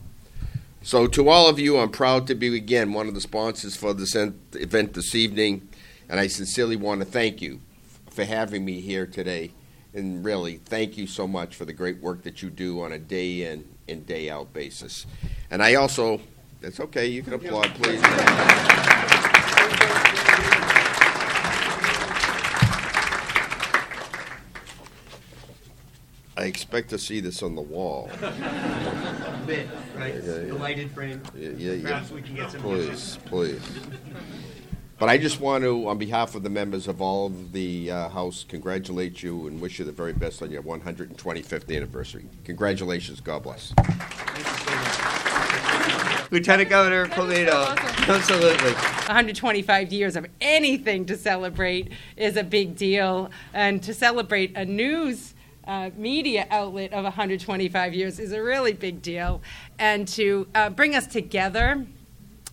So, 0.83 1.07
to 1.09 1.29
all 1.29 1.49
of 1.49 1.59
you, 1.59 1.79
I'm 1.79 1.91
proud 1.91 2.27
to 2.27 2.35
be 2.35 2.55
again 2.55 2.93
one 2.93 3.09
of 3.09 3.15
the 3.15 3.21
sponsors 3.21 3.75
for 3.75 3.95
this 3.95 4.15
event 4.15 4.93
this 4.93 5.15
evening, 5.15 5.67
and 6.09 6.21
I 6.21 6.27
sincerely 6.27 6.77
want 6.77 7.01
to 7.01 7.07
thank 7.07 7.41
you 7.41 7.61
for 8.11 8.25
having 8.25 8.65
me 8.65 8.81
here 8.81 9.07
today. 9.07 9.53
And 9.95 10.25
really, 10.25 10.59
thank 10.59 10.99
you 10.99 11.07
so 11.07 11.27
much 11.27 11.57
for 11.57 11.65
the 11.65 11.73
great 11.73 12.01
work 12.01 12.23
that 12.25 12.43
you 12.43 12.51
do 12.51 12.83
on 12.83 12.93
a 12.93 12.99
day 12.99 13.51
in 13.51 13.65
and 13.89 14.07
day 14.07 14.29
out 14.29 14.53
basis. 14.53 15.07
And 15.55 15.63
I 15.63 15.77
also, 15.77 16.21
that's 16.61 16.81
okay, 16.81 17.07
you 17.07 17.23
can 17.23 17.35
applaud, 17.35 17.73
please. 17.75 18.01
I 26.37 26.47
expect 26.47 26.91
to 26.91 26.99
see 26.99 27.21
this 27.21 27.41
on 27.45 27.55
the 27.55 27.63
wall. 27.63 28.11
A 28.21 29.43
Bit, 29.47 29.69
right? 29.97 30.17
Okay, 30.17 30.49
The 30.49 30.55
lighted 30.55 30.91
frame. 30.91 31.23
Yeah, 31.37 31.51
yeah, 31.51 31.73
yeah. 31.75 31.83
Perhaps 31.83 32.11
we 32.11 32.23
can 32.23 32.35
get 32.35 32.51
some 32.51 32.63
music. 32.65 32.91
Please, 33.27 33.61
please. 33.61 33.81
But 34.99 35.09
I 35.09 35.19
just 35.19 35.39
want 35.39 35.63
to, 35.63 35.87
on 35.87 35.99
behalf 35.99 36.35
of 36.35 36.43
the 36.43 36.51
members 36.51 36.89
of 36.89 37.01
all 37.01 37.27
of 37.27 37.53
the 37.53 37.93
uh, 37.93 38.09
House, 38.09 38.45
congratulate 38.49 39.23
you 39.23 39.47
and 39.47 39.61
wish 39.61 39.79
you 39.79 39.85
the 39.85 39.93
very 39.93 40.15
best 40.15 40.43
on 40.43 40.51
your 40.51 40.65
125th 40.65 41.77
anniversary. 41.77 42.27
Congratulations. 42.43 43.21
God 43.21 43.45
bless. 43.45 43.73
Lieutenant 46.31 46.69
Governor 46.69 47.07
Polito. 47.07 47.77
Absolutely. 48.09 48.73
125 48.73 49.93
years 49.93 50.17
of 50.17 50.27
anything 50.41 51.07
to 51.07 51.17
celebrate 51.17 51.93
is 52.17 52.37
a 52.37 52.43
big 52.43 52.77
deal, 52.77 53.31
and 53.53 53.83
to 53.83 53.95
celebrate 53.95 54.57
a 54.57 54.65
news 54.65 55.35
uh, 55.67 55.91
media 55.97 56.47
outlet 56.51 56.93
of 56.93 57.05
125 57.05 57.95
years 57.95 58.19
is 58.19 58.33
a 58.33 58.43
really 58.43 58.73
big 58.73 59.01
deal, 59.01 59.41
and 59.79 60.09
to 60.09 60.47
uh, 60.55 60.71
bring 60.71 60.95
us 60.95 61.07
together 61.07 61.87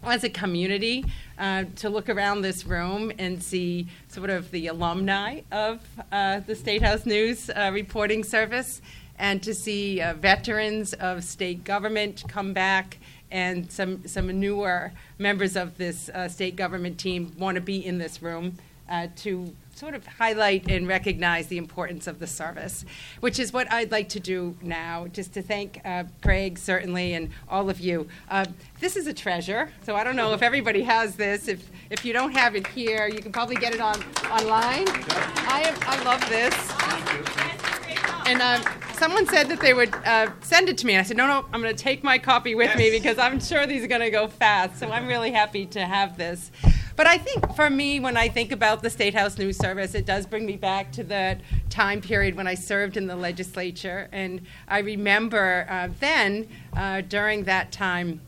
as 0.03 0.23
a 0.23 0.29
community 0.29 1.05
uh, 1.38 1.65
to 1.75 1.89
look 1.89 2.09
around 2.09 2.41
this 2.41 2.65
room 2.65 3.11
and 3.19 3.41
see 3.41 3.88
sort 4.07 4.29
of 4.29 4.50
the 4.51 4.67
alumni 4.67 5.41
of 5.51 5.79
uh, 6.11 6.39
the 6.41 6.55
State 6.55 6.81
House 6.81 7.05
News 7.05 7.50
uh, 7.50 7.71
reporting 7.73 8.23
service, 8.23 8.81
and 9.17 9.41
to 9.43 9.53
see 9.53 10.01
uh, 10.01 10.13
veterans 10.13 10.93
of 10.93 11.23
state 11.23 11.63
government 11.63 12.23
come 12.27 12.53
back 12.53 12.97
and 13.31 13.71
some 13.71 14.05
some 14.07 14.27
newer 14.39 14.91
members 15.17 15.55
of 15.55 15.77
this 15.77 16.09
uh, 16.09 16.27
state 16.27 16.55
government 16.55 16.97
team 16.97 17.33
want 17.37 17.55
to 17.55 17.61
be 17.61 17.85
in 17.85 17.97
this 17.97 18.21
room 18.21 18.57
uh, 18.89 19.07
to 19.15 19.55
sort 19.73 19.95
of 19.95 20.05
highlight 20.05 20.69
and 20.69 20.87
recognize 20.87 21.47
the 21.47 21.57
importance 21.57 22.05
of 22.05 22.19
the 22.19 22.27
service, 22.27 22.85
which 23.21 23.39
is 23.39 23.53
what 23.53 23.71
I'd 23.71 23.89
like 23.89 24.09
to 24.09 24.19
do 24.19 24.55
now, 24.61 25.07
just 25.07 25.33
to 25.33 25.41
thank 25.41 25.79
uh, 25.85 26.03
Craig, 26.21 26.57
certainly, 26.57 27.13
and 27.13 27.29
all 27.49 27.69
of 27.69 27.79
you. 27.79 28.07
Uh, 28.29 28.45
this 28.79 28.97
is 28.97 29.07
a 29.07 29.13
treasure, 29.13 29.71
so 29.83 29.95
I 29.95 30.03
don't 30.03 30.17
know 30.17 30.33
if 30.33 30.43
everybody 30.43 30.83
has 30.83 31.15
this. 31.15 31.47
If, 31.47 31.71
if 31.89 32.03
you 32.03 32.11
don't 32.11 32.33
have 32.33 32.55
it 32.55 32.67
here, 32.67 33.07
you 33.07 33.21
can 33.21 33.31
probably 33.31 33.55
get 33.55 33.73
it 33.73 33.79
on 33.79 33.95
online. 34.29 34.85
I, 34.87 35.63
am, 35.65 35.75
I 35.87 36.03
love 36.03 36.21
this. 36.29 36.53
And 38.27 38.41
um, 38.41 38.80
someone 39.01 39.25
said 39.25 39.50
that 39.50 39.60
they 39.60 39.74
would 39.74 39.91
uh, 40.05 40.29
send 40.41 40.70
it 40.70 40.77
to 40.77 40.86
me. 40.86 40.93
And 40.93 41.00
I 41.00 41.03
said, 41.03 41.17
no, 41.17 41.25
no, 41.25 41.43
I'm 41.51 41.60
going 41.60 41.75
to 41.75 41.84
take 41.84 42.03
my 42.03 42.20
copy 42.20 42.53
with 42.53 42.77
me 42.77 42.91
because 42.91 43.17
I'm 43.17 43.39
sure 43.39 43.65
these 43.65 43.84
are 43.84 43.88
going 43.88 44.01
to 44.01 44.12
go 44.12 44.27
fast. 44.27 44.77
So 44.79 44.91
I'm 44.91 45.08
really 45.08 45.31
happy 45.31 45.65
to 45.77 45.84
have 45.84 46.17
this. 46.17 46.51
But 46.96 47.08
I 47.08 47.17
think 47.17 47.55
for 47.55 47.67
me, 47.67 48.00
when 48.00 48.15
I 48.15 48.29
think 48.29 48.51
about 48.51 48.84
the 48.84 48.91
State 48.91 49.15
House 49.15 49.39
News 49.39 49.58
Service, 49.58 49.96
it 49.96 50.05
does 50.05 50.27
bring 50.27 50.46
me 50.46 50.55
back 50.55 50.91
to 50.91 51.03
the 51.03 51.39
time 51.72 52.00
period 52.00 52.36
when 52.36 52.46
I 52.46 52.53
served 52.53 52.96
in 52.96 53.08
the 53.08 53.15
legislature. 53.15 54.08
And 54.12 54.41
I 54.67 54.81
remember 54.81 55.65
uh, 55.67 55.89
then, 56.00 56.48
uh, 56.77 57.01
during 57.01 57.46
that 57.46 57.72
time, 57.72 58.22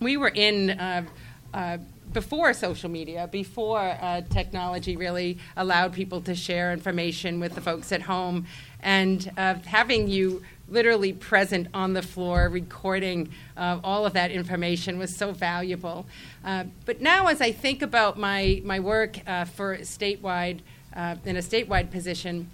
we 0.00 0.16
were 0.16 0.30
in. 0.32 0.70
Uh, 0.70 1.06
uh 1.52 1.78
before 2.14 2.54
social 2.54 2.88
media, 2.88 3.28
before 3.30 3.80
uh, 3.80 4.22
technology 4.30 4.96
really 4.96 5.36
allowed 5.56 5.92
people 5.92 6.20
to 6.22 6.34
share 6.34 6.72
information 6.72 7.40
with 7.40 7.54
the 7.54 7.60
folks 7.60 7.92
at 7.92 8.02
home, 8.02 8.46
and 8.84 9.32
uh, 9.36 9.54
having 9.64 10.08
you 10.08 10.42
literally 10.68 11.12
present 11.12 11.66
on 11.74 11.94
the 11.94 12.02
floor, 12.02 12.48
recording 12.48 13.30
uh, 13.56 13.80
all 13.82 14.06
of 14.06 14.12
that 14.12 14.30
information 14.30 14.98
was 14.98 15.14
so 15.14 15.32
valuable. 15.32 16.06
Uh, 16.44 16.64
but 16.84 17.00
now, 17.00 17.26
as 17.26 17.40
I 17.40 17.50
think 17.50 17.82
about 17.82 18.18
my, 18.18 18.62
my 18.64 18.80
work 18.80 19.18
uh, 19.26 19.44
for 19.44 19.78
statewide, 19.78 20.60
uh, 20.94 21.16
in 21.24 21.36
a 21.36 21.40
statewide 21.40 21.90
position, 21.90 22.48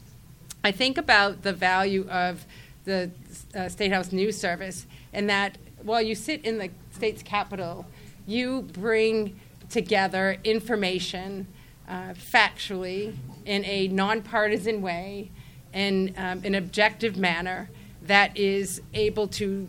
I 0.65 0.73
think 0.73 0.99
about 0.99 1.43
the 1.43 1.53
value 1.53 2.09
of 2.09 2.47
the 2.85 3.11
uh, 3.55 3.69
State 3.69 3.93
House 3.93 4.13
News 4.13 4.39
Service, 4.39 4.87
and 5.13 5.29
that 5.29 5.59
while 5.83 6.03
you 6.03 6.15
sit 6.15 6.45
in 6.45 6.59
the 6.59 6.71
state's 6.93 7.23
capital, 7.23 7.87
you 8.27 8.63
bring 8.63 9.39
together 9.69 10.37
information 10.45 11.47
uh, 11.89 12.15
factually 12.15 13.17
in 13.45 13.65
a 13.65 13.89
nonpartisan 13.89 14.83
way 14.83 15.31
in 15.73 16.15
um, 16.17 16.43
an 16.45 16.55
objective 16.55 17.17
manner 17.17 17.71
that 18.03 18.37
is 18.37 18.81
able 18.95 19.29
to 19.29 19.69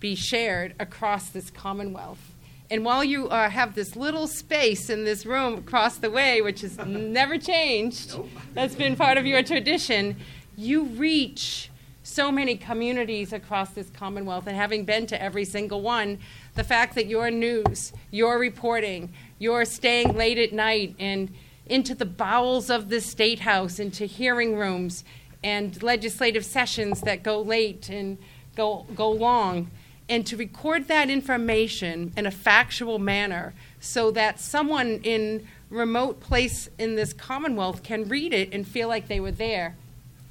be 0.00 0.14
shared 0.14 0.74
across 0.78 1.30
this 1.30 1.50
Commonwealth. 1.50 2.32
And 2.70 2.84
while 2.84 3.04
you 3.04 3.28
uh, 3.28 3.48
have 3.48 3.74
this 3.74 3.94
little 3.94 4.26
space 4.26 4.90
in 4.90 5.04
this 5.04 5.24
room 5.24 5.58
across 5.58 5.98
the 5.98 6.10
way, 6.10 6.42
which 6.42 6.62
has 6.62 6.78
never 6.86 7.38
changed, 7.38 8.14
nope. 8.16 8.28
that's 8.54 8.74
been 8.74 8.96
part 8.96 9.18
of 9.18 9.26
your 9.26 9.42
tradition, 9.42 10.16
you 10.56 10.84
reach 10.84 11.70
so 12.02 12.30
many 12.30 12.56
communities 12.56 13.32
across 13.32 13.70
this 13.70 13.90
Commonwealth, 13.90 14.46
and 14.46 14.56
having 14.56 14.84
been 14.84 15.06
to 15.08 15.20
every 15.20 15.44
single 15.44 15.82
one, 15.82 16.18
the 16.54 16.64
fact 16.64 16.94
that 16.94 17.06
your 17.06 17.30
news, 17.30 17.92
your 18.10 18.38
reporting, 18.38 19.12
your 19.38 19.64
staying 19.64 20.16
late 20.16 20.38
at 20.38 20.52
night 20.52 20.94
and 20.98 21.32
into 21.66 21.94
the 21.94 22.04
bowels 22.04 22.70
of 22.70 22.88
the 22.88 23.00
State 23.00 23.40
House, 23.40 23.80
into 23.80 24.06
hearing 24.06 24.56
rooms 24.56 25.04
and 25.46 25.80
legislative 25.80 26.44
sessions 26.44 27.02
that 27.02 27.22
go 27.22 27.40
late 27.40 27.88
and 27.88 28.18
go, 28.56 28.84
go 28.96 29.08
long, 29.08 29.70
and 30.08 30.26
to 30.26 30.36
record 30.36 30.88
that 30.88 31.08
information 31.08 32.12
in 32.16 32.26
a 32.26 32.32
factual 32.32 32.98
manner 32.98 33.54
so 33.78 34.10
that 34.10 34.40
someone 34.40 34.98
in 35.04 35.46
remote 35.70 36.18
place 36.18 36.68
in 36.78 36.96
this 36.96 37.12
commonwealth 37.12 37.84
can 37.84 38.08
read 38.08 38.34
it 38.34 38.52
and 38.52 38.66
feel 38.66 38.88
like 38.88 39.06
they 39.06 39.20
were 39.20 39.30
there 39.30 39.76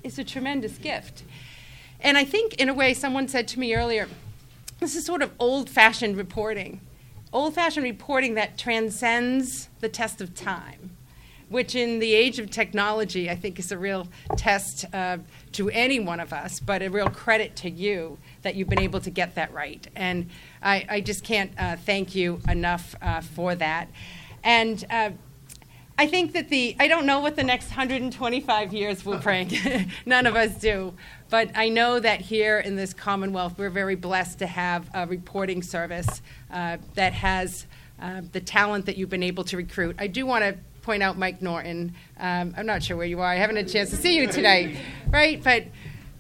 is 0.03 0.19
a 0.19 0.24
tremendous 0.25 0.77
gift. 0.77 1.24
And 2.01 2.17
I 2.17 2.25
think, 2.25 2.55
in 2.55 2.67
a 2.67 2.74
way, 2.74 2.93
someone 2.93 3.29
said 3.29 3.48
to 3.50 3.60
me 3.60 3.74
earlier, 3.74 4.10
this 4.81 4.98
is 4.98 5.05
sort 5.05 5.22
of 5.22 5.31
old 5.39 5.69
fashioned 5.69 6.17
reporting. 6.17 6.81
Old 7.31 7.55
fashioned 7.55 7.86
reporting 7.86 8.34
that 8.34 8.57
transcends 8.57 9.69
the 9.79 9.88
test 9.88 10.19
of 10.19 10.36
time, 10.36 10.95
which 11.50 11.75
in 11.75 12.00
the 12.00 12.14
age 12.14 12.40
of 12.40 12.50
technology, 12.50 13.30
I 13.30 13.36
think 13.36 13.60
is 13.60 13.72
a 13.72 13.78
real 13.78 14.08
test 14.36 14.86
uh, 14.94 15.18
to 15.54 15.70
any 15.70 16.00
one 16.00 16.20
of 16.20 16.34
us, 16.34 16.60
but 16.60 16.82
a 16.82 16.90
real 16.90 17.10
credit 17.10 17.56
to 17.58 17.70
you 17.70 18.18
that 18.42 18.56
you've 18.56 18.70
been 18.70 18.80
able 18.80 19.00
to 19.02 19.10
get 19.10 19.36
that 19.36 19.54
right. 19.54 19.88
And 19.96 20.30
I, 20.62 20.86
I 20.90 21.02
just 21.02 21.24
can't 21.24 21.52
uh, 21.58 21.75
thank 21.75 22.16
you 22.16 22.42
enough 22.50 22.96
uh, 23.02 23.22
for 23.22 23.56
that. 23.56 23.90
And 24.44 24.84
uh, 24.90 25.12
I 25.98 26.08
think 26.08 26.34
that 26.34 26.50
the, 26.50 26.75
I 26.80 26.88
don't 26.88 27.06
know 27.06 27.22
what 27.22 27.36
the 27.36 27.44
next 27.44 27.68
125 27.68 28.74
years 28.74 29.06
will 29.06 29.20
bring. 29.20 29.52
None 30.06 30.25
of 30.25 30.36
us 30.36 30.56
do. 30.56 30.94
But 31.30 31.52
I 31.56 31.70
know 31.70 32.00
that 32.00 32.22
here 32.22 32.60
in 32.60 32.75
this 32.75 32.94
Commonwealth, 32.94 33.58
we're 33.58 33.70
very 33.70 33.96
blessed 33.96 34.40
to 34.40 34.48
have 34.48 34.90
a 34.94 35.08
reporting 35.08 35.64
service 35.64 36.22
uh, 36.52 36.78
that 36.96 37.14
has 37.14 37.66
uh, 38.02 38.22
the 38.34 38.42
talent 38.42 38.86
that 38.88 38.98
you've 38.98 39.10
been 39.10 39.24
able 39.24 39.44
to 39.46 39.58
recruit. 39.58 39.96
I 39.98 40.08
do 40.08 40.25
want 40.25 40.44
to 40.44 40.58
point 40.86 41.01
out 41.01 41.18
Mike 41.18 41.42
Norton. 41.42 41.96
Um, 42.20 42.54
I'm 42.56 42.68
not 42.68 42.84
sure 42.84 42.96
where 42.96 43.08
you 43.08 43.20
are. 43.20 43.25
I 43.25 43.36
haven't 43.36 43.56
had 43.56 43.65
a 43.65 43.70
chance 43.70 43.89
to 43.89 43.96
see 43.96 44.15
you 44.15 44.27
tonight, 44.27 44.77
right? 45.10 45.44
But 45.44 45.65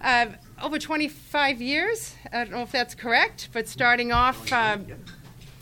uh, 0.01 0.25
over 0.59 0.79
25 0.79 1.61
years, 1.61 2.15
I 2.33 2.37
don't 2.39 2.51
know 2.51 2.63
if 2.63 2.71
that's 2.71 2.95
correct, 2.95 3.49
but 3.53 3.67
starting 3.67 4.11
off 4.11 4.51
um, 4.51 4.87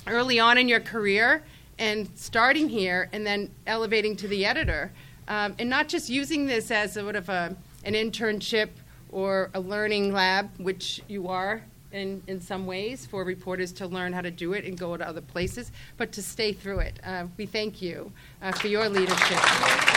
early 0.08 0.40
on 0.40 0.58
in 0.58 0.70
your 0.70 0.80
career 0.80 1.44
and 1.78 2.10
starting 2.16 2.70
here 2.70 3.10
and 3.12 3.28
then 3.28 3.52
elevating 3.68 4.16
to 4.16 4.28
the 4.30 4.46
editor, 4.46 4.94
um, 5.28 5.54
and 5.60 5.70
not 5.70 5.90
just 5.90 6.10
using 6.10 6.46
this 6.46 6.72
as 6.72 6.94
sort 6.94 7.18
of 7.18 7.28
a, 7.28 7.54
an 7.84 7.94
internship 7.96 8.70
or 9.12 9.50
a 9.54 9.60
learning 9.60 10.14
lab, 10.14 10.50
which 10.60 11.02
you 11.10 11.28
are 11.28 11.62
in, 11.94 12.22
in 12.28 12.42
some 12.42 12.66
ways 12.66 13.06
for 13.06 13.24
reporters 13.24 13.72
to 13.74 13.88
learn 13.88 14.12
how 14.12 14.22
to 14.22 14.32
do 14.32 14.54
it 14.54 14.66
and 14.66 14.78
go 14.78 14.98
to 14.98 15.08
other 15.08 15.22
places, 15.22 15.72
but 15.98 16.12
to 16.12 16.22
stay 16.22 16.52
through 16.52 16.80
it. 16.80 17.00
Uh, 17.06 17.28
we 17.38 17.46
thank 17.46 17.82
you 17.82 18.12
uh, 18.42 18.52
for 18.52 18.68
your 18.68 18.90
leadership. 18.90 19.38
Uh, 19.40 19.94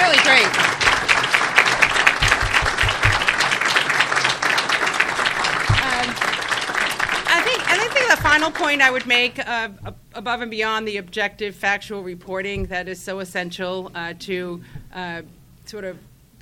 really 0.00 0.18
great. 0.22 0.46
Um 5.82 6.08
I 7.34 7.40
think 7.44 7.60
I 7.68 7.88
think 7.92 8.08
the 8.10 8.22
final 8.22 8.50
point 8.50 8.80
I 8.80 8.90
would 8.90 9.06
make, 9.06 9.38
uh, 9.38 9.70
above 10.14 10.42
and 10.42 10.50
beyond 10.50 10.86
the 10.86 10.98
objective, 10.98 11.56
factual 11.56 12.02
reporting 12.02 12.66
that 12.66 12.88
is 12.88 13.00
so 13.00 13.18
essential 13.18 13.90
uh, 13.94 14.14
to 14.20 14.62
uh, 14.94 15.22
sort 15.64 15.84
of 15.84 15.98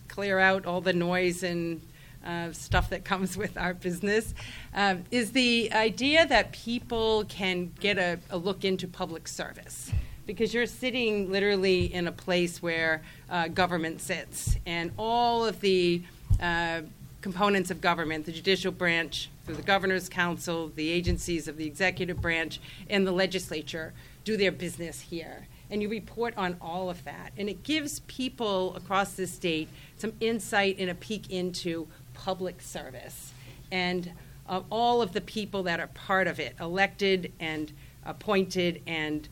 clear 0.08 0.38
out 0.38 0.66
all 0.66 0.80
the 0.80 0.92
noise 0.92 1.42
and 1.42 1.80
uh, 2.24 2.52
stuff 2.52 2.90
that 2.90 3.04
comes 3.04 3.36
with 3.36 3.56
our 3.56 3.74
business, 3.74 4.34
um, 4.74 5.04
is 5.10 5.32
the 5.32 5.72
idea 5.72 6.26
that 6.26 6.52
people 6.52 7.24
can 7.28 7.72
get 7.80 7.98
a, 7.98 8.18
a, 8.30 8.36
look 8.36 8.64
into 8.64 8.86
public 8.86 9.26
service. 9.26 9.90
Because 10.26 10.54
you're 10.54 10.66
sitting 10.66 11.30
literally 11.30 11.92
in 11.92 12.06
a 12.06 12.12
place 12.12 12.62
where 12.62 13.02
uh, 13.28 13.48
government 13.48 14.00
sits, 14.00 14.56
and 14.66 14.92
all 14.96 15.44
of 15.44 15.60
the 15.60 16.02
uh, 16.40 16.82
components 17.20 17.70
of 17.70 17.80
government, 17.80 18.26
the 18.26 18.32
judicial 18.32 18.72
branch, 18.72 19.28
through 19.44 19.56
the 19.56 19.62
governor's 19.62 20.08
council, 20.08 20.70
the 20.74 20.90
agencies 20.90 21.48
of 21.48 21.56
the 21.56 21.66
executive 21.66 22.20
branch, 22.20 22.60
and 22.88 23.06
the 23.06 23.12
legislature 23.12 23.92
do 24.24 24.36
their 24.36 24.52
business 24.52 25.00
here. 25.00 25.46
And 25.70 25.82
you 25.82 25.88
report 25.88 26.34
on 26.36 26.56
all 26.60 26.90
of 26.90 27.04
that. 27.04 27.32
And 27.36 27.48
it 27.48 27.62
gives 27.62 28.00
people 28.00 28.74
across 28.76 29.12
the 29.14 29.26
state 29.26 29.68
some 29.96 30.12
insight 30.20 30.76
and 30.78 30.90
a 30.90 30.94
peek 30.94 31.30
into 31.30 31.88
public 32.24 32.60
service 32.60 33.32
and 33.72 34.12
uh, 34.48 34.60
all 34.70 35.00
of 35.00 35.12
the 35.12 35.20
people 35.20 35.62
that 35.62 35.80
are 35.80 35.86
part 35.88 36.26
of 36.26 36.38
it, 36.38 36.54
elected 36.60 37.32
and 37.40 37.72
appointed 38.04 38.82
and 38.86 39.28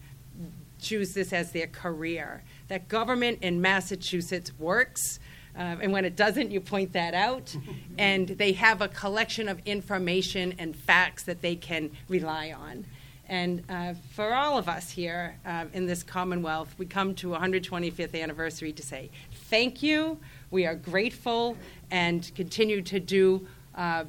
choose 0.80 1.12
this 1.12 1.32
as 1.32 1.52
their 1.52 1.66
career. 1.66 2.44
That 2.68 2.88
government 2.88 3.40
in 3.42 3.60
Massachusetts 3.60 4.52
works 4.58 5.18
uh, 5.58 5.76
and 5.82 5.92
when 5.92 6.04
it 6.04 6.14
doesn't, 6.14 6.52
you 6.52 6.60
point 6.60 6.92
that 6.92 7.14
out. 7.14 7.54
and 7.98 8.28
they 8.28 8.52
have 8.52 8.80
a 8.80 8.88
collection 8.88 9.48
of 9.48 9.60
information 9.66 10.54
and 10.58 10.76
facts 10.76 11.24
that 11.24 11.42
they 11.42 11.56
can 11.56 11.90
rely 12.08 12.52
on. 12.52 12.86
And 13.28 13.62
uh, 13.68 13.94
for 14.12 14.32
all 14.32 14.56
of 14.56 14.68
us 14.68 14.90
here 14.90 15.36
uh, 15.44 15.66
in 15.74 15.86
this 15.86 16.02
Commonwealth, 16.02 16.74
we 16.78 16.86
come 16.86 17.14
to 17.16 17.28
125th 17.28 18.18
anniversary 18.20 18.72
to 18.72 18.82
say 18.82 19.10
thank 19.48 19.82
you. 19.82 20.18
We 20.50 20.66
are 20.66 20.74
grateful 20.74 21.56
and 21.90 22.30
continue 22.34 22.82
to 22.82 23.00
do 23.00 23.46
uh, 23.74 24.04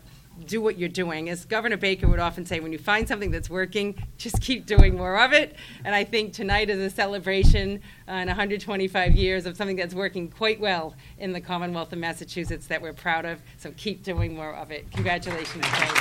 do 0.45 0.61
what 0.61 0.77
you're 0.77 0.89
doing. 0.89 1.29
As 1.29 1.45
Governor 1.45 1.77
Baker 1.77 2.07
would 2.07 2.19
often 2.19 2.45
say, 2.45 2.59
when 2.59 2.71
you 2.71 2.77
find 2.77 3.07
something 3.07 3.31
that's 3.31 3.49
working, 3.49 4.01
just 4.17 4.41
keep 4.41 4.65
doing 4.65 4.95
more 4.95 5.19
of 5.19 5.33
it. 5.33 5.55
And 5.83 5.93
I 5.93 6.03
think 6.03 6.33
tonight 6.33 6.69
is 6.69 6.79
a 6.79 6.89
celebration 6.89 7.81
uh, 8.07 8.13
in 8.13 8.27
125 8.27 9.15
years 9.15 9.45
of 9.45 9.57
something 9.57 9.75
that's 9.75 9.93
working 9.93 10.29
quite 10.29 10.59
well 10.59 10.95
in 11.17 11.33
the 11.33 11.41
Commonwealth 11.41 11.91
of 11.93 11.99
Massachusetts 11.99 12.67
that 12.67 12.81
we're 12.81 12.93
proud 12.93 13.25
of. 13.25 13.39
So 13.57 13.73
keep 13.77 14.03
doing 14.03 14.35
more 14.35 14.55
of 14.55 14.71
it. 14.71 14.89
Congratulations. 14.91 15.65
Thank 15.65 15.91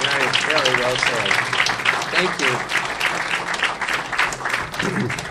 Very, 0.00 0.30
very 0.48 0.80
well 0.80 0.96
said. 0.96 1.30
Thank 4.90 5.18
you. 5.18 5.23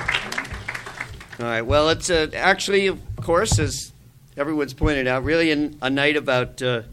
All 1.44 1.50
right. 1.50 1.62
Well, 1.62 1.90
it's 1.90 2.10
uh, 2.10 2.28
actually, 2.34 2.88
of 2.88 3.02
course, 3.18 3.60
as 3.60 3.92
everyone's 4.38 4.74
pointed 4.74 5.08
out, 5.08 5.26
really 5.26 5.52
an, 5.52 5.78
a 5.82 5.90
night 5.90 6.16
about 6.16 6.62
uh, 6.62 6.84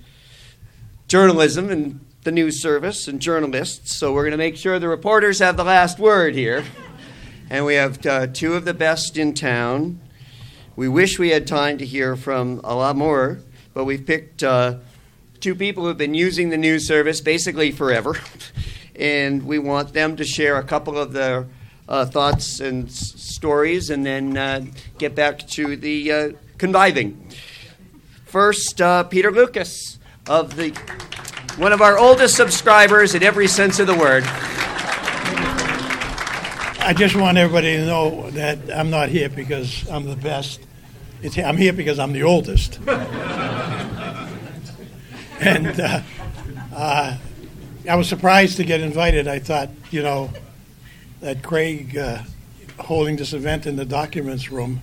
journalism 1.06 1.70
and 1.70 2.04
the 2.24 2.32
news 2.32 2.60
service 2.60 3.06
and 3.06 3.20
journalists. 3.20 3.96
So 3.96 4.12
we're 4.12 4.24
going 4.24 4.32
to 4.32 4.38
make 4.38 4.56
sure 4.56 4.80
the 4.80 4.88
reporters 4.88 5.38
have 5.38 5.56
the 5.56 5.62
last 5.62 6.00
word 6.00 6.34
here. 6.34 6.64
And 7.48 7.64
we 7.64 7.74
have 7.74 8.04
uh, 8.04 8.26
two 8.26 8.54
of 8.54 8.64
the 8.64 8.74
best 8.74 9.16
in 9.16 9.34
town. 9.34 10.00
We 10.74 10.88
wish 10.88 11.18
we 11.18 11.30
had 11.30 11.46
time 11.46 11.78
to 11.78 11.86
hear 11.86 12.16
from 12.16 12.60
a 12.62 12.74
lot 12.74 12.96
more, 12.96 13.38
but 13.72 13.84
we've 13.84 14.04
picked 14.04 14.42
uh, 14.42 14.78
two 15.40 15.54
people 15.54 15.84
who've 15.84 15.96
been 15.96 16.14
using 16.14 16.50
the 16.50 16.56
news 16.56 16.88
service 16.88 17.20
basically 17.20 17.70
forever. 17.70 18.16
and 18.96 19.44
we 19.44 19.60
want 19.60 19.92
them 19.92 20.16
to 20.16 20.24
share 20.24 20.58
a 20.58 20.64
couple 20.64 20.98
of 20.98 21.12
their 21.12 21.46
uh, 21.90 22.06
thoughts 22.06 22.60
and 22.60 22.86
s- 22.88 23.14
stories 23.20 23.90
and 23.90 24.06
then 24.06 24.36
uh, 24.36 24.64
get 24.96 25.14
back 25.14 25.46
to 25.48 25.76
the 25.76 26.12
uh. 26.12 26.30
First, 28.24 28.80
uh, 28.80 29.02
Peter 29.04 29.32
Lucas 29.32 29.98
of 30.28 30.56
the 30.56 30.70
one 31.56 31.72
of 31.72 31.82
our 31.82 31.98
oldest 31.98 32.36
subscribers 32.36 33.14
in 33.14 33.22
every 33.22 33.48
sense 33.48 33.80
of 33.80 33.86
the 33.86 33.94
word. 33.94 34.22
I 36.82 36.94
just 36.96 37.16
want 37.16 37.36
everybody 37.36 37.76
to 37.76 37.86
know 37.86 38.30
that 38.30 38.58
I'm 38.74 38.90
not 38.90 39.08
here 39.08 39.28
because 39.28 39.88
I'm 39.90 40.06
the 40.06 40.16
best. 40.16 40.60
It's, 41.22 41.36
I'm 41.36 41.56
here 41.56 41.72
because 41.72 41.98
I'm 41.98 42.12
the 42.12 42.22
oldest. 42.22 42.78
and 45.40 45.80
uh, 45.80 46.02
uh, 46.74 47.16
I 47.88 47.94
was 47.96 48.08
surprised 48.08 48.56
to 48.58 48.64
get 48.64 48.80
invited. 48.80 49.28
I 49.28 49.38
thought, 49.40 49.68
you 49.90 50.02
know, 50.02 50.30
that 51.20 51.42
Craig 51.42 51.96
uh, 51.96 52.22
holding 52.78 53.16
this 53.16 53.32
event 53.32 53.66
in 53.66 53.76
the 53.76 53.84
documents 53.84 54.50
room 54.50 54.82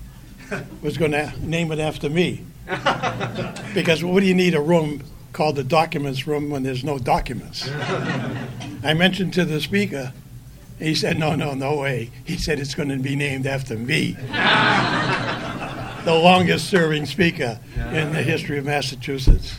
was 0.82 0.98
going 0.98 1.12
to 1.12 1.34
name 1.42 1.72
it 1.72 1.80
after 1.80 2.10
me. 2.10 2.46
because 3.74 4.04
what 4.04 4.20
do 4.20 4.26
you 4.26 4.34
need 4.34 4.54
a 4.54 4.62
room 4.62 5.04
called 5.34 5.56
the 5.56 5.64
documents 5.64 6.28
room 6.28 6.50
when 6.50 6.64
there's 6.64 6.84
no 6.84 6.98
documents? 6.98 7.70
I 8.84 8.94
mentioned 8.94 9.34
to 9.36 9.46
the 9.46 9.62
speaker, 9.62 10.14
he 10.80 10.94
said, 10.94 11.18
no, 11.18 11.36
no, 11.36 11.54
no 11.54 11.76
way. 11.76 12.12
He 12.26 12.38
said 12.38 12.60
it's 12.60 12.76
going 12.76 12.90
to 12.90 12.98
be 12.98 13.16
named 13.16 13.48
after 13.48 13.76
me. 13.76 14.12
the 16.06 16.14
longest 16.14 16.70
serving 16.70 17.06
speaker 17.06 17.60
in 17.76 18.14
the 18.14 18.22
history 18.22 18.58
of 18.58 18.66
Massachusetts. 18.66 19.56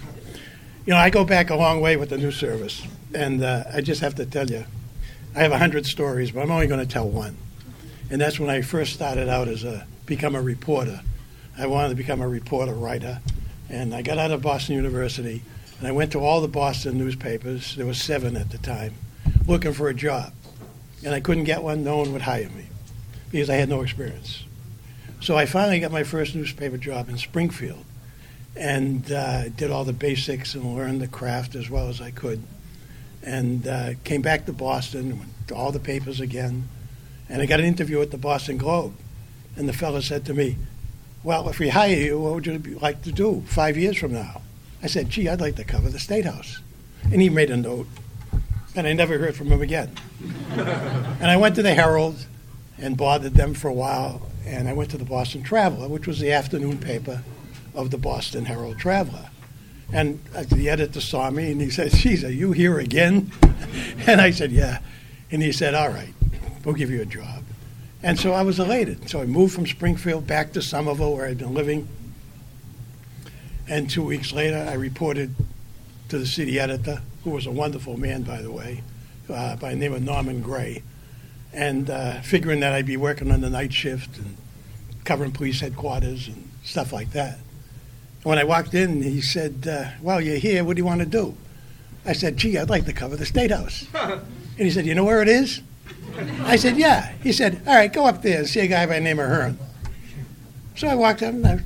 You 0.86 0.94
know, 0.94 0.98
I 0.98 1.10
go 1.10 1.24
back 1.24 1.50
a 1.50 1.56
long 1.56 1.80
way 1.80 1.96
with 1.96 2.10
the 2.10 2.18
new 2.18 2.30
service, 2.30 2.82
and 3.14 3.42
uh, 3.42 3.64
I 3.72 3.80
just 3.80 4.00
have 4.00 4.14
to 4.14 4.24
tell 4.24 4.48
you, 4.48 4.64
I 5.34 5.40
have 5.40 5.52
a 5.52 5.58
hundred 5.58 5.86
stories, 5.86 6.30
but 6.30 6.40
I'm 6.40 6.50
only 6.50 6.66
going 6.66 6.80
to 6.80 6.92
tell 6.92 7.08
one. 7.08 7.36
And 8.10 8.20
that's 8.20 8.40
when 8.40 8.50
I 8.50 8.62
first 8.62 8.94
started 8.94 9.28
out 9.28 9.48
as 9.48 9.64
a 9.64 9.86
become 10.06 10.34
a 10.34 10.42
reporter. 10.42 11.02
I 11.56 11.66
wanted 11.66 11.90
to 11.90 11.94
become 11.94 12.20
a 12.20 12.28
reporter, 12.28 12.72
writer. 12.72 13.20
And 13.68 13.94
I 13.94 14.02
got 14.02 14.18
out 14.18 14.30
of 14.30 14.40
Boston 14.40 14.76
University, 14.76 15.42
and 15.78 15.86
I 15.86 15.92
went 15.92 16.12
to 16.12 16.20
all 16.20 16.40
the 16.40 16.48
Boston 16.48 16.96
newspapers. 16.96 17.76
There 17.76 17.84
were 17.84 17.94
seven 17.94 18.36
at 18.36 18.50
the 18.50 18.58
time, 18.58 18.94
looking 19.46 19.74
for 19.74 19.88
a 19.88 19.94
job. 19.94 20.32
And 21.04 21.14
I 21.14 21.20
couldn't 21.20 21.44
get 21.44 21.62
one. 21.62 21.84
No 21.84 21.98
one 21.98 22.12
would 22.12 22.22
hire 22.22 22.48
me 22.48 22.66
because 23.30 23.50
I 23.50 23.56
had 23.56 23.68
no 23.68 23.82
experience. 23.82 24.44
So 25.20 25.36
I 25.36 25.46
finally 25.46 25.80
got 25.80 25.92
my 25.92 26.04
first 26.04 26.34
newspaper 26.34 26.78
job 26.78 27.08
in 27.08 27.18
Springfield 27.18 27.84
and 28.56 29.10
uh, 29.12 29.48
did 29.50 29.70
all 29.70 29.84
the 29.84 29.92
basics 29.92 30.54
and 30.54 30.76
learned 30.76 31.00
the 31.00 31.08
craft 31.08 31.54
as 31.54 31.68
well 31.68 31.88
as 31.88 32.00
I 32.00 32.10
could. 32.10 32.42
And 33.22 33.66
uh, 33.66 33.90
came 34.04 34.22
back 34.22 34.46
to 34.46 34.52
Boston, 34.52 35.18
went 35.18 35.48
to 35.48 35.54
all 35.54 35.72
the 35.72 35.80
papers 35.80 36.20
again, 36.20 36.68
and 37.28 37.42
I 37.42 37.46
got 37.46 37.60
an 37.60 37.66
interview 37.66 38.00
at 38.00 38.10
the 38.10 38.18
Boston 38.18 38.56
Globe. 38.56 38.94
And 39.56 39.68
the 39.68 39.72
fellow 39.72 40.00
said 40.00 40.24
to 40.26 40.34
me, 40.34 40.56
Well, 41.24 41.48
if 41.48 41.58
we 41.58 41.68
hire 41.70 41.96
you, 41.96 42.20
what 42.20 42.34
would 42.34 42.46
you 42.46 42.78
like 42.80 43.02
to 43.02 43.12
do 43.12 43.42
five 43.46 43.76
years 43.76 43.96
from 43.96 44.12
now? 44.12 44.42
I 44.82 44.86
said, 44.86 45.10
Gee, 45.10 45.28
I'd 45.28 45.40
like 45.40 45.56
to 45.56 45.64
cover 45.64 45.88
the 45.88 45.98
State 45.98 46.24
House. 46.24 46.60
And 47.04 47.20
he 47.20 47.28
made 47.28 47.50
a 47.50 47.56
note, 47.56 47.88
and 48.76 48.86
I 48.86 48.92
never 48.92 49.18
heard 49.18 49.34
from 49.34 49.48
him 49.48 49.60
again. 49.60 49.90
and 50.50 51.30
I 51.30 51.36
went 51.36 51.56
to 51.56 51.62
the 51.62 51.74
Herald 51.74 52.26
and 52.78 52.96
bothered 52.96 53.34
them 53.34 53.54
for 53.54 53.68
a 53.68 53.72
while, 53.72 54.22
and 54.46 54.68
I 54.68 54.72
went 54.72 54.90
to 54.92 54.98
the 54.98 55.04
Boston 55.04 55.42
Traveler, 55.42 55.88
which 55.88 56.06
was 56.06 56.20
the 56.20 56.32
afternoon 56.32 56.78
paper 56.78 57.22
of 57.74 57.90
the 57.90 57.98
Boston 57.98 58.44
Herald 58.44 58.78
Traveler. 58.78 59.30
And 59.92 60.20
uh, 60.34 60.44
the 60.44 60.68
editor 60.68 61.00
saw 61.00 61.30
me 61.30 61.50
and 61.50 61.60
he 61.60 61.70
said, 61.70 61.92
Geez, 61.92 62.24
are 62.24 62.32
you 62.32 62.52
here 62.52 62.78
again? 62.78 63.32
and 64.06 64.20
I 64.20 64.30
said, 64.30 64.52
Yeah. 64.52 64.80
And 65.30 65.42
he 65.42 65.52
said, 65.52 65.74
All 65.74 65.88
right, 65.88 66.12
we'll 66.64 66.74
give 66.74 66.90
you 66.90 67.00
a 67.00 67.06
job. 67.06 67.42
And 68.02 68.18
so 68.18 68.32
I 68.32 68.42
was 68.42 68.58
elated. 68.58 69.08
So 69.08 69.20
I 69.20 69.26
moved 69.26 69.54
from 69.54 69.66
Springfield 69.66 70.26
back 70.26 70.52
to 70.52 70.62
Somerville, 70.62 71.14
where 71.14 71.26
I'd 71.26 71.38
been 71.38 71.54
living. 71.54 71.88
And 73.66 73.90
two 73.90 74.04
weeks 74.04 74.32
later, 74.32 74.66
I 74.68 74.74
reported 74.74 75.34
to 76.08 76.18
the 76.18 76.26
city 76.26 76.58
editor, 76.58 77.02
who 77.24 77.30
was 77.30 77.46
a 77.46 77.50
wonderful 77.50 77.98
man, 77.98 78.22
by 78.22 78.40
the 78.40 78.50
way, 78.50 78.82
uh, 79.28 79.56
by 79.56 79.70
the 79.70 79.76
name 79.76 79.92
of 79.92 80.02
Norman 80.02 80.40
Gray, 80.40 80.82
and 81.52 81.90
uh, 81.90 82.20
figuring 82.20 82.60
that 82.60 82.72
I'd 82.72 82.86
be 82.86 82.96
working 82.96 83.30
on 83.30 83.40
the 83.40 83.50
night 83.50 83.72
shift 83.72 84.16
and 84.16 84.36
covering 85.04 85.32
police 85.32 85.60
headquarters 85.60 86.28
and 86.28 86.48
stuff 86.64 86.92
like 86.92 87.12
that. 87.12 87.38
When 88.22 88.38
I 88.38 88.44
walked 88.44 88.74
in, 88.74 89.02
he 89.02 89.20
said, 89.20 89.66
uh, 89.68 89.90
Well, 90.02 90.20
you're 90.20 90.36
here. 90.36 90.64
What 90.64 90.76
do 90.76 90.80
you 90.80 90.86
want 90.86 91.00
to 91.00 91.06
do? 91.06 91.36
I 92.04 92.12
said, 92.12 92.36
Gee, 92.36 92.58
I'd 92.58 92.70
like 92.70 92.84
to 92.86 92.92
cover 92.92 93.16
the 93.16 93.26
State 93.26 93.50
House. 93.50 93.86
and 93.94 94.22
he 94.56 94.70
said, 94.70 94.86
You 94.86 94.94
know 94.94 95.04
where 95.04 95.22
it 95.22 95.28
is? 95.28 95.62
I 96.42 96.56
said, 96.56 96.76
Yeah. 96.76 97.12
He 97.22 97.32
said, 97.32 97.62
All 97.66 97.74
right, 97.74 97.92
go 97.92 98.06
up 98.06 98.22
there 98.22 98.38
and 98.38 98.48
see 98.48 98.60
a 98.60 98.66
guy 98.66 98.86
by 98.86 98.94
the 98.94 99.00
name 99.00 99.18
of 99.18 99.28
Hearn. 99.28 99.58
So 100.74 100.88
I 100.88 100.94
walked 100.94 101.22
up 101.22 101.34
and 101.34 101.46
I 101.46 101.60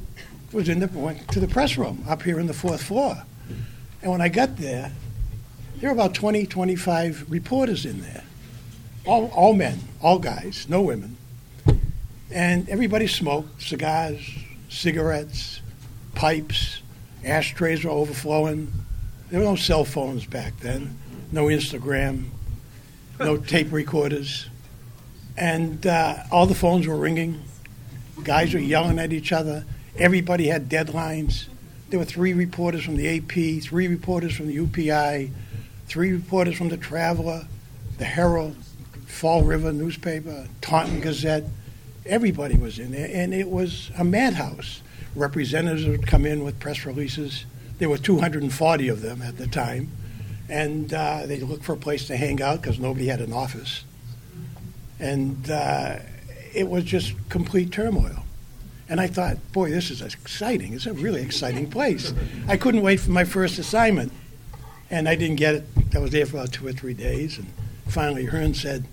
was 0.52 0.68
in 0.68 0.80
the, 0.80 0.88
went 0.88 1.28
to 1.32 1.40
the 1.40 1.48
press 1.48 1.78
room 1.78 2.04
up 2.08 2.22
here 2.22 2.38
in 2.38 2.46
the 2.46 2.54
fourth 2.54 2.82
floor. 2.82 3.22
And 4.02 4.10
when 4.10 4.20
I 4.20 4.28
got 4.28 4.56
there, 4.56 4.92
there 5.76 5.90
were 5.90 5.94
about 5.94 6.14
20, 6.14 6.46
25 6.46 7.30
reporters 7.30 7.86
in 7.86 8.00
there. 8.02 8.24
All, 9.06 9.28
all 9.34 9.54
men, 9.54 9.80
all 10.00 10.18
guys, 10.18 10.66
no 10.68 10.82
women. 10.82 11.16
And 12.30 12.68
everybody 12.68 13.06
smoked 13.06 13.62
cigars, 13.62 14.20
cigarettes, 14.68 15.60
pipes, 16.14 16.81
ashtrays 17.25 17.85
were 17.85 17.90
overflowing. 17.90 18.72
There 19.31 19.40
were 19.40 19.46
no 19.46 19.57
cell 19.57 19.85
phones 19.85 20.27
back 20.27 20.59
then, 20.61 20.98
no 21.31 21.46
Instagram, 21.46 22.27
no 23.18 23.37
tape 23.53 23.72
recorders. 23.72 24.48
And 25.37 25.87
uh, 25.87 26.25
all 26.31 26.46
the 26.46 26.55
phones 26.55 26.87
were 26.87 26.96
ringing. 26.96 27.42
Guys 28.22 28.53
were 28.53 28.61
yelling 28.61 28.98
at 28.98 29.12
each 29.12 29.33
other. 29.33 29.64
Everybody 29.96 30.46
had 30.46 30.68
deadlines. 30.68 31.46
There 31.88 31.98
were 31.98 32.05
three 32.05 32.33
reporters 32.33 32.85
from 32.85 32.96
the 32.96 33.18
AP, 33.18 33.62
three 33.62 33.88
reporters 33.88 34.35
from 34.35 34.46
the 34.46 34.57
UPI, 34.57 35.31
three 35.87 36.12
reporters 36.12 36.57
from 36.57 36.68
the 36.68 36.77
Traveler, 36.77 37.46
the 37.98 38.05
Herald, 38.05 38.57
Fall 39.07 39.42
River 39.42 39.72
newspaper, 39.72 40.48
Taunton 40.61 41.01
Gazette. 41.01 41.44
Everybody 42.07 42.57
was 42.57 42.79
in 42.79 42.92
there, 42.92 43.11
and 43.12 43.35
it 43.35 43.48
was 43.48 43.90
a 43.98 44.05
madhouse. 44.05 44.83
Representatives 45.14 45.87
would 45.87 46.07
come 46.07 46.25
in 46.25 46.44
with 46.44 46.59
press 46.59 46.87
releases. 46.87 47.44
There 47.79 47.88
were 47.88 47.98
240 47.98 48.88
of 48.88 49.03
them 49.03 49.22
at 49.22 49.37
the 49.37 49.46
time, 49.46 49.90
and 50.48 50.92
uh, 50.92 51.27
they'd 51.27 51.42
look 51.42 51.62
for 51.62 51.72
a 51.72 51.77
place 51.77 52.07
to 52.07 52.16
hang 52.16 52.40
out 52.40 52.62
because 52.62 52.79
nobody 52.79 53.07
had 53.07 53.20
an 53.20 53.33
office. 53.33 53.85
And 54.98 55.51
uh, 55.51 55.96
it 56.55 56.68
was 56.68 56.85
just 56.85 57.14
complete 57.29 57.72
turmoil. 57.72 58.25
And 58.88 59.01
I 59.01 59.07
thought, 59.07 59.37
boy, 59.53 59.70
this 59.70 59.90
is 59.90 60.03
exciting. 60.03 60.75
It's 60.75 60.87
a 60.87 60.92
really 60.92 61.22
exciting 61.22 61.70
place. 61.70 62.12
I 62.46 62.57
couldn't 62.57 62.83
wait 62.83 63.01
for 63.01 63.11
my 63.11 63.25
first 63.25 63.59
assignment, 63.59 64.12
and 64.90 65.09
I 65.09 65.14
didn't 65.14 65.37
get 65.37 65.55
it. 65.55 65.64
I 65.94 65.98
was 65.98 66.11
there 66.11 66.27
for 66.27 66.37
about 66.37 66.53
two 66.53 66.66
or 66.66 66.72
three 66.72 66.94
days, 66.94 67.38
and 67.38 67.46
finally 67.87 68.27
Hearn 68.27 68.55
said, 68.55 68.85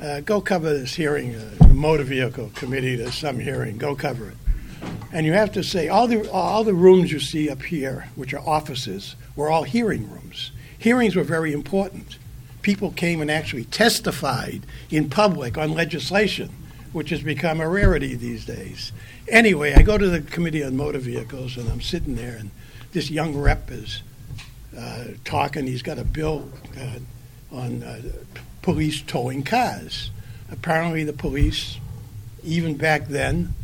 uh, 0.00 0.20
go 0.20 0.40
cover 0.40 0.72
this 0.72 0.94
hearing, 0.94 1.34
uh, 1.34 1.50
the 1.60 1.74
motor 1.74 2.04
vehicle 2.04 2.50
committee, 2.54 2.96
there's 2.96 3.14
some 3.14 3.38
hearing, 3.38 3.76
go 3.76 3.94
cover 3.94 4.30
it. 4.30 4.36
And 5.12 5.26
you 5.26 5.32
have 5.32 5.52
to 5.52 5.64
say, 5.64 5.88
all 5.88 6.06
the, 6.06 6.30
all 6.30 6.62
the 6.62 6.74
rooms 6.74 7.10
you 7.10 7.18
see 7.18 7.50
up 7.50 7.62
here, 7.62 8.08
which 8.14 8.32
are 8.32 8.40
offices, 8.40 9.16
were 9.34 9.50
all 9.50 9.64
hearing 9.64 10.08
rooms. 10.10 10.52
Hearings 10.78 11.16
were 11.16 11.24
very 11.24 11.52
important. 11.52 12.16
People 12.62 12.92
came 12.92 13.20
and 13.20 13.30
actually 13.30 13.64
testified 13.64 14.62
in 14.90 15.10
public 15.10 15.58
on 15.58 15.74
legislation, 15.74 16.50
which 16.92 17.10
has 17.10 17.22
become 17.22 17.60
a 17.60 17.68
rarity 17.68 18.14
these 18.14 18.44
days. 18.44 18.92
Anyway, 19.28 19.74
I 19.74 19.82
go 19.82 19.98
to 19.98 20.08
the 20.08 20.20
Committee 20.20 20.62
on 20.62 20.76
Motor 20.76 20.98
Vehicles, 20.98 21.56
and 21.56 21.68
I'm 21.68 21.80
sitting 21.80 22.14
there, 22.14 22.36
and 22.36 22.50
this 22.92 23.10
young 23.10 23.36
rep 23.36 23.70
is 23.70 24.02
uh, 24.76 25.04
talking. 25.24 25.66
He's 25.66 25.82
got 25.82 25.98
a 25.98 26.04
bill 26.04 26.48
uh, 26.78 27.56
on 27.56 27.82
uh, 27.82 28.00
police 28.62 29.02
towing 29.02 29.42
cars. 29.42 30.10
Apparently, 30.50 31.04
the 31.04 31.12
police, 31.12 31.78
even 32.44 32.76
back 32.76 33.08
then, 33.08 33.54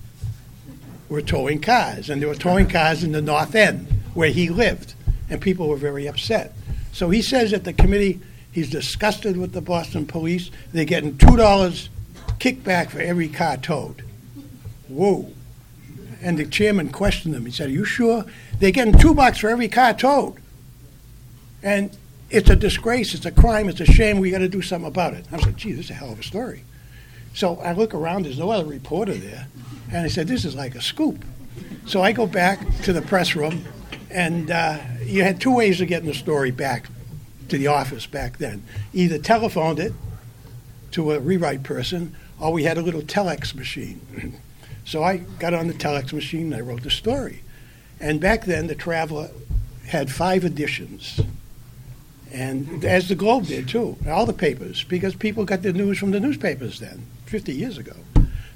were 1.08 1.22
towing 1.22 1.60
cars, 1.60 2.10
and 2.10 2.20
they 2.20 2.26
were 2.26 2.34
towing 2.34 2.68
cars 2.68 3.04
in 3.04 3.12
the 3.12 3.22
North 3.22 3.54
End 3.54 3.86
where 4.14 4.30
he 4.30 4.48
lived, 4.48 4.94
and 5.28 5.40
people 5.40 5.68
were 5.68 5.76
very 5.76 6.06
upset. 6.06 6.52
So 6.92 7.10
he 7.10 7.22
says 7.22 7.52
at 7.52 7.64
the 7.64 7.72
committee 7.72 8.20
he's 8.50 8.70
disgusted 8.70 9.36
with 9.36 9.52
the 9.52 9.60
Boston 9.60 10.06
police. 10.06 10.50
They're 10.72 10.84
getting 10.84 11.16
two 11.18 11.36
dollars 11.36 11.90
kickback 12.38 12.90
for 12.90 13.00
every 13.00 13.28
car 13.28 13.56
towed. 13.56 14.02
Whoa! 14.88 15.30
And 16.22 16.38
the 16.38 16.46
chairman 16.46 16.90
questioned 16.90 17.34
him. 17.34 17.44
He 17.44 17.52
said, 17.52 17.68
"Are 17.68 17.72
you 17.72 17.84
sure 17.84 18.24
they're 18.58 18.70
getting 18.70 18.98
two 18.98 19.14
bucks 19.14 19.38
for 19.38 19.48
every 19.48 19.68
car 19.68 19.92
towed?" 19.92 20.36
And 21.62 21.90
it's 22.30 22.50
a 22.50 22.56
disgrace. 22.56 23.14
It's 23.14 23.26
a 23.26 23.30
crime. 23.30 23.68
It's 23.68 23.80
a 23.80 23.86
shame. 23.86 24.18
We 24.18 24.30
got 24.30 24.38
to 24.38 24.48
do 24.48 24.62
something 24.62 24.88
about 24.88 25.14
it. 25.14 25.26
I 25.30 25.36
was 25.36 25.46
like, 25.46 25.56
"Gee, 25.56 25.72
this 25.72 25.86
is 25.86 25.90
a 25.90 25.94
hell 25.94 26.12
of 26.12 26.20
a 26.20 26.22
story." 26.22 26.62
So 27.36 27.56
I 27.56 27.74
look 27.74 27.92
around. 27.92 28.24
There's 28.24 28.38
no 28.38 28.50
other 28.50 28.64
reporter 28.64 29.12
there, 29.12 29.46
and 29.92 29.98
I 29.98 30.08
said, 30.08 30.26
"This 30.26 30.46
is 30.46 30.54
like 30.54 30.74
a 30.74 30.80
scoop." 30.80 31.22
So 31.84 32.02
I 32.02 32.12
go 32.12 32.26
back 32.26 32.58
to 32.84 32.94
the 32.94 33.02
press 33.02 33.36
room, 33.36 33.62
and 34.10 34.50
uh, 34.50 34.78
you 35.04 35.22
had 35.22 35.38
two 35.38 35.54
ways 35.54 35.82
of 35.82 35.88
getting 35.88 36.08
the 36.08 36.14
story 36.14 36.50
back 36.50 36.86
to 37.50 37.58
the 37.58 37.66
office 37.66 38.06
back 38.06 38.38
then. 38.38 38.62
Either 38.94 39.18
telephoned 39.18 39.78
it 39.78 39.92
to 40.92 41.12
a 41.12 41.20
rewrite 41.20 41.62
person, 41.62 42.16
or 42.40 42.54
we 42.54 42.64
had 42.64 42.78
a 42.78 42.82
little 42.82 43.02
telex 43.02 43.54
machine. 43.54 44.40
so 44.86 45.02
I 45.02 45.18
got 45.38 45.52
on 45.52 45.68
the 45.68 45.74
telex 45.74 46.14
machine 46.14 46.52
and 46.52 46.54
I 46.54 46.60
wrote 46.60 46.84
the 46.84 46.90
story. 46.90 47.42
And 48.00 48.18
back 48.18 48.46
then, 48.46 48.66
the 48.66 48.74
Traveler 48.74 49.28
had 49.86 50.10
five 50.10 50.42
editions. 50.42 51.20
And 52.32 52.82
as 52.82 53.08
the 53.08 53.14
Globe 53.14 53.44
did 53.44 53.68
too, 53.68 53.96
all 54.08 54.24
the 54.24 54.32
papers, 54.32 54.84
because 54.84 55.14
people 55.14 55.44
got 55.44 55.60
their 55.60 55.74
news 55.74 55.98
from 55.98 56.12
the 56.12 56.20
newspapers 56.20 56.80
then, 56.80 57.06
50 57.26 57.52
years 57.52 57.76
ago. 57.76 57.94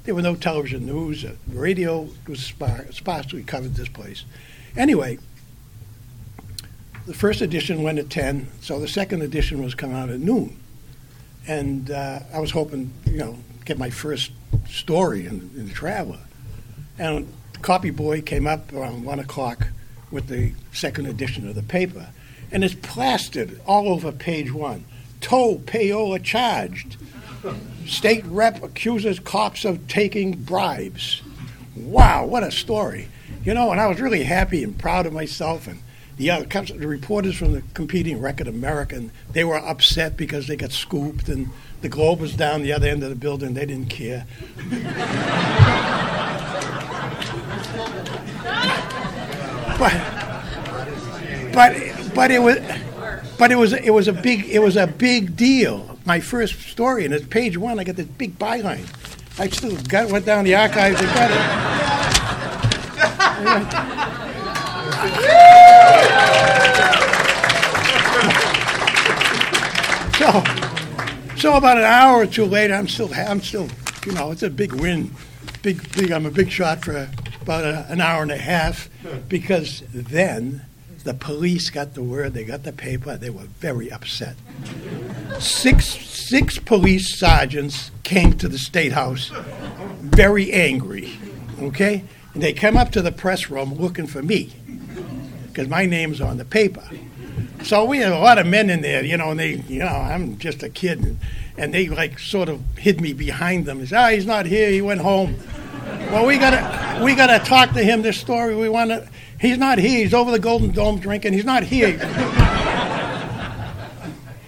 There 0.03 0.15
were 0.15 0.21
no 0.21 0.35
television 0.35 0.85
news. 0.85 1.23
Uh, 1.23 1.33
radio 1.47 2.09
was 2.27 2.39
spar- 2.39 2.91
sparsely 2.91 3.43
covered 3.43 3.75
this 3.75 3.89
place. 3.89 4.25
Anyway, 4.75 5.19
the 7.05 7.13
first 7.13 7.41
edition 7.41 7.83
went 7.83 7.99
at 7.99 8.09
10, 8.09 8.47
so 8.61 8.79
the 8.79 8.87
second 8.87 9.21
edition 9.21 9.63
was 9.63 9.75
coming 9.75 9.95
out 9.95 10.09
at 10.09 10.19
noon. 10.19 10.57
And 11.47 11.91
uh, 11.91 12.19
I 12.33 12.39
was 12.39 12.51
hoping, 12.51 12.91
you 13.05 13.17
know, 13.17 13.37
get 13.65 13.77
my 13.77 13.89
first 13.89 14.31
story 14.69 15.25
in, 15.25 15.51
in 15.55 15.67
the 15.67 15.73
Traveler. 15.73 16.19
And 16.97 17.27
the 17.53 17.59
copy 17.59 17.89
boy 17.89 18.21
came 18.21 18.47
up 18.47 18.71
around 18.73 19.03
1 19.03 19.19
o'clock 19.19 19.67
with 20.09 20.27
the 20.27 20.53
second 20.73 21.07
edition 21.07 21.47
of 21.47 21.55
the 21.55 21.63
paper. 21.63 22.09
And 22.51 22.63
it's 22.63 22.75
plastered 22.75 23.59
all 23.65 23.89
over 23.89 24.11
page 24.11 24.51
one. 24.51 24.85
Tow 25.21 25.57
payola 25.57 26.21
charged. 26.21 26.97
State 27.85 28.25
rep 28.25 28.63
accuses 28.63 29.19
cops 29.19 29.65
of 29.65 29.87
taking 29.87 30.33
bribes. 30.33 31.21
Wow, 31.75 32.25
what 32.25 32.43
a 32.43 32.51
story. 32.51 33.07
You 33.43 33.53
know, 33.53 33.71
and 33.71 33.81
I 33.81 33.87
was 33.87 33.99
really 33.99 34.23
happy 34.23 34.63
and 34.63 34.77
proud 34.77 35.05
of 35.05 35.13
myself. 35.13 35.67
And 35.67 35.81
the 36.17 36.29
other 36.29 36.45
the 36.45 36.87
reporters 36.87 37.35
from 37.35 37.53
the 37.53 37.63
competing 37.73 38.21
Record 38.21 38.47
American, 38.47 39.11
they 39.31 39.43
were 39.43 39.57
upset 39.57 40.15
because 40.15 40.47
they 40.47 40.55
got 40.55 40.71
scooped, 40.71 41.29
and 41.29 41.49
the 41.81 41.89
Globe 41.89 42.19
was 42.19 42.35
down 42.35 42.61
the 42.61 42.73
other 42.73 42.87
end 42.87 43.01
of 43.03 43.09
the 43.09 43.15
building. 43.15 43.55
They 43.55 43.65
didn't 43.65 43.89
care. 43.89 44.27
but 49.79 49.93
but 51.53 52.13
but 52.13 52.31
it 52.31 52.39
was 52.39 52.57
but 53.37 53.51
it 53.51 53.55
was 53.55 53.73
it 53.73 53.89
was 53.89 54.07
a 54.07 54.13
big 54.13 54.45
it 54.45 54.59
was 54.59 54.77
a 54.77 54.85
big 54.85 55.35
deal. 55.35 55.90
My 56.11 56.19
first 56.19 56.59
story, 56.63 57.05
and 57.05 57.13
it's 57.13 57.25
page 57.25 57.55
one. 57.57 57.79
I 57.79 57.85
got 57.85 57.95
this 57.95 58.05
big 58.05 58.37
byline. 58.37 58.85
I 59.39 59.47
still 59.47 59.77
got 59.83 60.11
went 60.11 60.25
down 60.25 60.43
the 60.43 60.53
archives 60.55 60.99
and 60.99 61.07
got 61.13 61.31
it. 61.31 61.37
so 70.17 70.43
so 71.37 71.55
about 71.55 71.77
an 71.77 71.85
hour 71.85 72.23
or 72.23 72.25
two 72.25 72.43
later, 72.43 72.73
I'm 72.73 72.89
still 72.89 73.09
I'm 73.13 73.39
still 73.39 73.69
you 74.05 74.11
know 74.11 74.31
it's 74.31 74.43
a 74.43 74.49
big 74.49 74.73
win, 74.73 75.15
big 75.61 75.93
big. 75.93 76.11
I'm 76.11 76.25
a 76.25 76.29
big 76.29 76.51
shot 76.51 76.83
for 76.83 77.09
about 77.41 77.63
a, 77.63 77.85
an 77.87 78.01
hour 78.01 78.21
and 78.21 78.31
a 78.31 78.37
half 78.37 78.89
because 79.29 79.81
then 79.93 80.65
the 81.03 81.13
police 81.13 81.69
got 81.69 81.93
the 81.93 82.03
word, 82.03 82.33
they 82.33 82.43
got 82.43 82.63
the 82.63 82.71
paper, 82.71 83.17
they 83.17 83.29
were 83.29 83.43
very 83.59 83.91
upset. 83.91 84.35
Six, 85.39 85.85
six 85.85 86.59
police 86.59 87.17
sergeants 87.17 87.91
came 88.03 88.33
to 88.37 88.47
the 88.47 88.57
State 88.57 88.91
House 88.91 89.31
very 89.99 90.51
angry, 90.51 91.13
okay? 91.59 92.03
And 92.33 92.43
they 92.43 92.53
came 92.53 92.77
up 92.77 92.91
to 92.91 93.01
the 93.01 93.11
press 93.11 93.49
room 93.49 93.73
looking 93.73 94.07
for 94.07 94.21
me 94.21 94.53
because 95.47 95.67
my 95.67 95.85
name's 95.85 96.21
on 96.21 96.37
the 96.37 96.45
paper. 96.45 96.83
So 97.63 97.85
we 97.85 97.99
had 97.99 98.11
a 98.11 98.19
lot 98.19 98.37
of 98.37 98.47
men 98.47 98.69
in 98.69 98.81
there, 98.81 99.03
you 99.03 99.17
know, 99.17 99.31
and 99.31 99.39
they, 99.39 99.55
you 99.67 99.79
know, 99.79 99.87
I'm 99.87 100.37
just 100.37 100.63
a 100.63 100.69
kid, 100.69 100.99
and, 100.99 101.19
and 101.57 101.73
they 101.73 101.89
like 101.89 102.17
sort 102.17 102.49
of 102.49 102.61
hid 102.77 102.99
me 102.99 103.13
behind 103.13 103.65
them. 103.65 103.79
They 103.79 103.85
said, 103.85 103.97
ah, 103.99 104.09
he's 104.09 104.25
not 104.25 104.45
here, 104.45 104.71
he 104.71 104.81
went 104.81 105.01
home. 105.01 105.35
Well, 106.11 106.25
we 106.25 106.37
gotta, 106.37 107.03
we 107.03 107.15
gotta 107.15 107.43
talk 107.45 107.73
to 107.73 107.83
him 107.83 108.01
this 108.01 108.19
story. 108.19 108.55
We 108.55 108.69
want 108.69 108.89
to, 108.89 109.07
He's 109.41 109.57
not 109.57 109.79
here. 109.79 110.03
He's 110.03 110.13
over 110.13 110.29
the 110.29 110.39
Golden 110.39 110.69
Dome 110.69 110.99
drinking. 110.99 111.33
He's 111.33 111.45
not 111.45 111.63
here. 111.63 111.97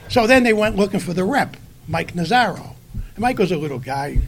so 0.08 0.28
then 0.28 0.44
they 0.44 0.54
went 0.54 0.76
looking 0.76 1.00
for 1.00 1.14
the 1.14 1.24
rep, 1.24 1.58
Mike 1.88 2.14
Nazaro. 2.14 2.76
And 2.94 3.20
Mike 3.20 3.40
was 3.40 3.52
a 3.52 3.58
little 3.58 3.80
guy, 3.80 4.20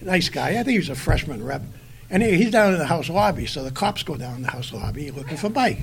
nice 0.00 0.30
guy. 0.30 0.50
I 0.50 0.54
think 0.54 0.68
he 0.68 0.78
was 0.78 0.88
a 0.88 0.94
freshman 0.94 1.44
rep. 1.44 1.60
And 2.08 2.22
he, 2.22 2.32
he's 2.32 2.50
down 2.50 2.72
in 2.72 2.78
the 2.78 2.86
house 2.86 3.10
lobby. 3.10 3.44
So 3.44 3.62
the 3.62 3.70
cops 3.70 4.02
go 4.02 4.16
down 4.16 4.36
in 4.36 4.42
the 4.42 4.50
house 4.50 4.72
lobby 4.72 5.10
looking 5.10 5.36
for 5.36 5.50
Mike. 5.50 5.80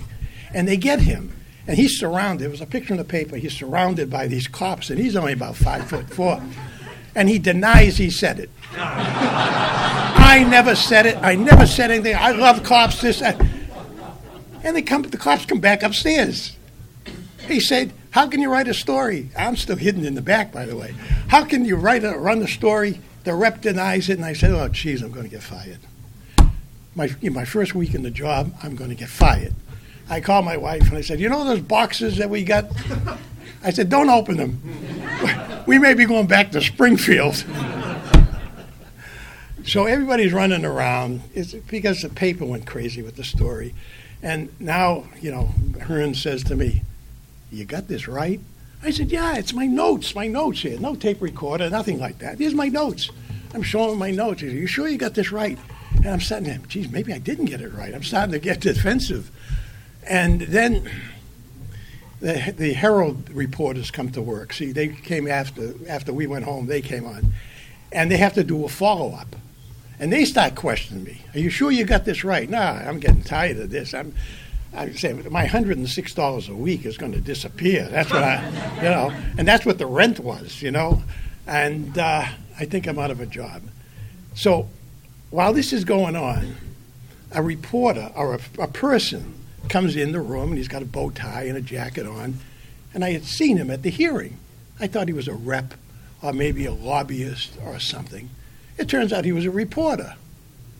And 0.52 0.68
they 0.68 0.78
get 0.78 1.00
him. 1.00 1.32
And 1.68 1.78
he's 1.78 2.00
surrounded. 2.00 2.44
There 2.44 2.50
was 2.50 2.62
a 2.62 2.66
picture 2.66 2.94
in 2.94 2.98
the 2.98 3.06
paper. 3.06 3.38
He's 3.38 3.54
surrounded 3.54 4.10
by 4.10 4.28
these 4.28 4.48
cops, 4.48 4.90
and 4.90 5.00
he's 5.00 5.16
only 5.16 5.34
about 5.34 5.56
five 5.56 5.88
foot 5.88 6.10
four. 6.10 6.42
And 7.16 7.30
he 7.30 7.38
denies 7.38 7.98
he 7.98 8.10
said 8.10 8.40
it. 8.40 8.50
I 8.76 10.46
never 10.50 10.76
said 10.76 11.06
it. 11.06 11.18
I 11.22 11.36
never 11.36 11.68
said 11.68 11.92
anything. 11.92 12.16
I 12.16 12.32
love 12.32 12.64
cops. 12.64 13.00
This. 13.00 13.22
And 14.64 14.76
they 14.76 14.82
come, 14.82 15.04
the 15.04 15.18
cops 15.18 15.46
come 15.46 15.60
back 15.60 15.84
upstairs. 15.84 16.56
He 17.48 17.60
said, 17.60 17.92
How 18.12 18.28
can 18.28 18.42
you 18.42 18.50
write 18.50 18.68
a 18.68 18.74
story? 18.74 19.30
I'm 19.38 19.58
still 19.58 19.76
hidden 19.76 20.06
in 20.06 20.16
the 20.16 20.22
back, 20.22 20.52
by 20.52 20.66
the 20.66 20.76
way. 20.76 20.96
How 21.28 21.44
can 21.44 21.66
you 21.66 21.76
write 21.76 22.04
a, 22.04 22.18
run 22.18 22.40
the 22.40 22.48
story? 22.48 23.00
The 23.26 23.34
rep 23.36 23.62
denies 23.62 24.10
it, 24.10 24.18
and 24.18 24.26
I 24.26 24.34
said, 24.34 24.52
Oh, 24.52 24.68
geez, 24.70 25.02
I'm 25.02 25.12
going 25.12 25.26
to 25.26 25.32
get 25.32 25.44
fired. 25.44 25.80
My, 26.96 27.10
you 27.22 27.30
know, 27.30 27.36
my 27.36 27.46
first 27.46 27.76
week 27.76 27.94
in 27.94 28.04
the 28.04 28.12
job, 28.12 28.54
I'm 28.64 28.76
going 28.76 28.90
to 28.90 28.96
get 28.96 29.10
fired. 29.10 29.54
I 30.10 30.22
called 30.22 30.46
my 30.46 30.58
wife 30.58 30.88
and 30.90 30.98
I 30.98 31.02
said, 31.02 31.20
You 31.20 31.30
know 31.30 31.44
those 31.44 31.62
boxes 31.62 32.18
that 32.18 32.30
we 32.30 32.44
got? 32.44 32.66
I 33.64 33.72
said, 33.72 33.90
Don't 33.90 34.10
open 34.10 34.38
them. 34.38 34.62
We 35.66 35.80
may 35.80 35.94
be 35.94 36.06
going 36.06 36.28
back 36.28 36.52
to 36.52 36.62
Springfield. 36.62 37.44
so 39.66 39.86
everybody's 39.86 40.34
running 40.34 40.66
around. 40.66 41.22
It's 41.34 41.54
because 41.54 42.02
the 42.02 42.10
paper 42.10 42.46
went 42.46 42.68
crazy 42.68 43.02
with 43.02 43.16
the 43.16 43.24
story. 43.24 43.74
And 44.24 44.50
now, 44.60 45.04
you 45.22 45.32
know, 45.32 45.50
Hearn 45.82 46.16
says 46.16 46.44
to 46.46 46.56
me, 46.56 46.82
You 47.52 47.66
got 47.66 47.90
this 47.90 48.08
right? 48.08 48.40
I 48.82 48.90
said, 48.92 49.12
Yeah, 49.12 49.36
it's 49.36 49.54
my 49.54 49.68
notes, 49.68 50.16
my 50.16 50.28
notes 50.28 50.62
here. 50.62 50.80
No 50.80 50.96
tape 50.96 51.22
recorder, 51.22 51.70
nothing 51.70 52.00
like 52.00 52.20
that. 52.20 52.40
Here's 52.40 52.56
my 52.56 52.70
notes. 52.70 53.12
I'm 53.54 53.62
showing 53.62 54.00
my 54.00 54.12
notes. 54.12 54.42
He 54.42 54.48
said, 54.48 54.58
You 54.58 54.66
sure 54.66 54.88
you 54.88 54.98
got 54.98 55.14
this 55.14 55.32
right? 55.32 55.60
And 55.98 56.08
I'm 56.08 56.22
starting 56.22 56.60
to, 56.60 56.68
geez, 56.68 56.90
maybe 56.90 57.14
I 57.14 57.20
didn't 57.20 57.46
get 57.46 57.62
it 57.62 57.74
right. 57.74 57.94
I'm 57.94 58.04
starting 58.04 58.32
to 58.32 58.40
get 58.40 58.62
defensive. 58.62 59.30
And 60.08 60.42
then 60.42 60.90
the, 62.22 62.54
the 62.58 62.74
Herald 62.74 63.30
reporters 63.30 63.92
come 63.92 64.10
to 64.12 64.22
work. 64.22 64.54
See, 64.54 64.72
they 64.72 64.88
came 64.88 65.28
after, 65.28 65.74
after 65.88 66.14
we 66.14 66.28
went 66.28 66.46
home, 66.46 66.66
they 66.66 66.82
came 66.82 67.06
on. 67.06 67.34
And 67.92 68.10
they 68.10 68.18
have 68.18 68.34
to 68.34 68.44
do 68.44 68.66
a 68.66 68.70
follow 68.70 69.12
up. 69.12 69.36
And 70.04 70.12
they 70.12 70.26
start 70.26 70.56
questioning 70.56 71.06
me. 71.06 71.22
Are 71.34 71.40
you 71.40 71.50
sure 71.50 71.72
you 71.72 71.86
got 71.86 72.04
this 72.04 72.26
right? 72.26 72.50
Nah, 72.50 72.74
I'm 72.74 73.00
getting 73.00 73.24
tired 73.24 73.56
of 73.56 73.70
this. 73.70 73.94
I'm, 73.94 74.14
I'm 74.76 74.98
saying 74.98 75.26
my 75.32 75.46
hundred 75.46 75.78
and 75.78 75.88
six 75.88 76.14
dollars 76.14 76.50
a 76.50 76.54
week 76.54 76.86
is 76.86 76.98
going 76.98 77.14
to 77.14 77.22
disappear. 77.22 77.88
That's 77.88 78.12
what 78.12 78.22
I, 78.22 78.46
you 78.76 78.90
know, 78.90 79.14
and 79.38 79.48
that's 79.48 79.66
what 79.66 79.78
the 79.78 79.86
rent 79.86 80.20
was, 80.20 80.62
you 80.62 80.72
know, 80.72 81.02
and 81.48 81.98
uh, 81.98 82.26
I 82.60 82.66
think 82.66 82.86
I'm 82.86 83.00
out 83.00 83.12
of 83.12 83.22
a 83.22 83.26
job. 83.26 83.62
So 84.36 84.68
while 85.30 85.54
this 85.54 85.72
is 85.72 85.86
going 85.86 86.18
on, 86.18 86.54
a 87.32 87.42
reporter 87.42 88.12
or 88.14 88.34
a, 88.34 88.40
a 88.60 88.68
person 88.68 89.34
comes 89.70 89.96
in 89.96 90.12
the 90.12 90.20
room 90.20 90.50
and 90.50 90.58
he's 90.58 90.68
got 90.68 90.82
a 90.82 90.86
bow 90.86 91.12
tie 91.12 91.44
and 91.44 91.56
a 91.56 91.62
jacket 91.62 92.06
on, 92.06 92.40
and 92.94 93.06
I 93.06 93.14
had 93.14 93.24
seen 93.24 93.56
him 93.56 93.72
at 93.72 93.84
the 93.84 93.90
hearing. 93.90 94.38
I 94.82 94.88
thought 94.88 95.08
he 95.08 95.14
was 95.14 95.30
a 95.30 95.34
rep 95.34 95.76
or 96.22 96.34
maybe 96.34 96.66
a 96.66 96.74
lobbyist 96.74 97.54
or 97.64 97.80
something. 97.80 98.30
It 98.78 98.90
turns 98.90 99.14
out 99.14 99.26
he 99.26 99.32
was 99.32 99.46
a 99.46 99.52
reporter 99.52 100.16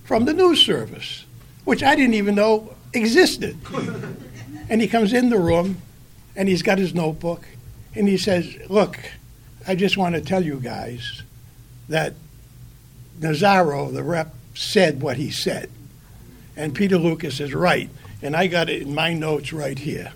from 0.04 0.26
the 0.26 0.34
news 0.34 0.64
service, 0.64 1.26
which 1.64 1.84
I 1.84 1.96
didn't 1.96 2.16
even 2.16 2.36
know 2.36 2.76
existed. 2.94 3.58
and 4.70 4.82
he 4.82 4.88
comes 4.88 5.14
in 5.14 5.30
the 5.30 5.40
room 5.40 5.82
and 6.36 6.50
he's 6.50 6.64
got 6.64 6.78
his 6.78 6.94
notebook 6.94 7.46
and 7.96 8.08
he 8.08 8.18
says, 8.18 8.58
Look, 8.70 9.00
I 9.68 9.76
just 9.76 9.98
want 9.98 10.16
to 10.16 10.22
tell 10.22 10.44
you 10.44 10.60
guys 10.60 11.22
that 11.90 12.14
Nazaro, 13.20 13.94
the 13.94 14.04
rep, 14.04 14.34
said 14.56 15.02
what 15.02 15.18
he 15.18 15.32
said. 15.32 15.70
And 16.56 16.76
Peter 16.76 16.98
Lucas 16.98 17.40
is 17.40 17.54
right. 17.54 17.90
And 18.22 18.36
I 18.36 18.48
got 18.48 18.70
it 18.70 18.84
in 18.84 18.94
my 18.94 19.14
notes 19.14 19.52
right 19.54 19.78
here. 19.78 20.14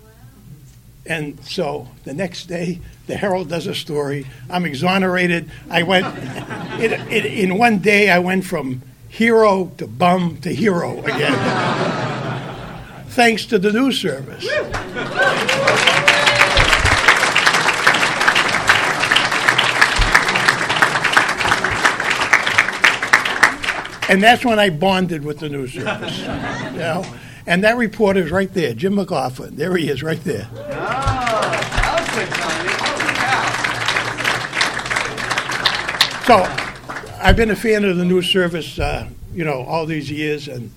And 1.08 1.42
so 1.42 1.88
the 2.04 2.12
next 2.12 2.46
day, 2.46 2.80
the 3.06 3.16
Herald 3.16 3.48
does 3.48 3.66
a 3.66 3.74
story. 3.74 4.26
I'm 4.50 4.66
exonerated. 4.66 5.50
I 5.70 5.82
went, 5.82 6.06
it, 6.80 6.92
it, 7.10 7.24
in 7.24 7.56
one 7.56 7.78
day, 7.78 8.10
I 8.10 8.18
went 8.18 8.44
from 8.44 8.82
hero 9.08 9.72
to 9.78 9.86
bum 9.86 10.36
to 10.42 10.54
hero 10.54 11.02
again. 11.02 11.32
Thanks 13.08 13.46
to 13.46 13.58
the 13.58 13.72
news 13.72 14.00
service. 14.00 14.46
And 24.10 24.22
that's 24.22 24.42
when 24.44 24.58
I 24.58 24.70
bonded 24.70 25.24
with 25.24 25.38
the 25.38 25.48
news 25.48 25.72
service. 25.72 26.18
You 26.68 26.84
know? 26.84 27.04
And 27.48 27.64
that 27.64 27.78
reporter 27.78 28.20
is 28.20 28.30
right 28.30 28.52
there, 28.52 28.74
Jim 28.74 28.96
McLaughlin. 28.96 29.56
There 29.56 29.74
he 29.74 29.88
is, 29.88 30.02
right 30.02 30.22
there. 30.22 30.46
So, 36.26 36.44
I've 37.22 37.36
been 37.36 37.50
a 37.50 37.56
fan 37.56 37.86
of 37.86 37.96
the 37.96 38.04
news 38.04 38.28
service, 38.28 38.78
uh, 38.78 39.08
you 39.32 39.46
know, 39.46 39.62
all 39.62 39.86
these 39.86 40.10
years, 40.10 40.46
and 40.46 40.70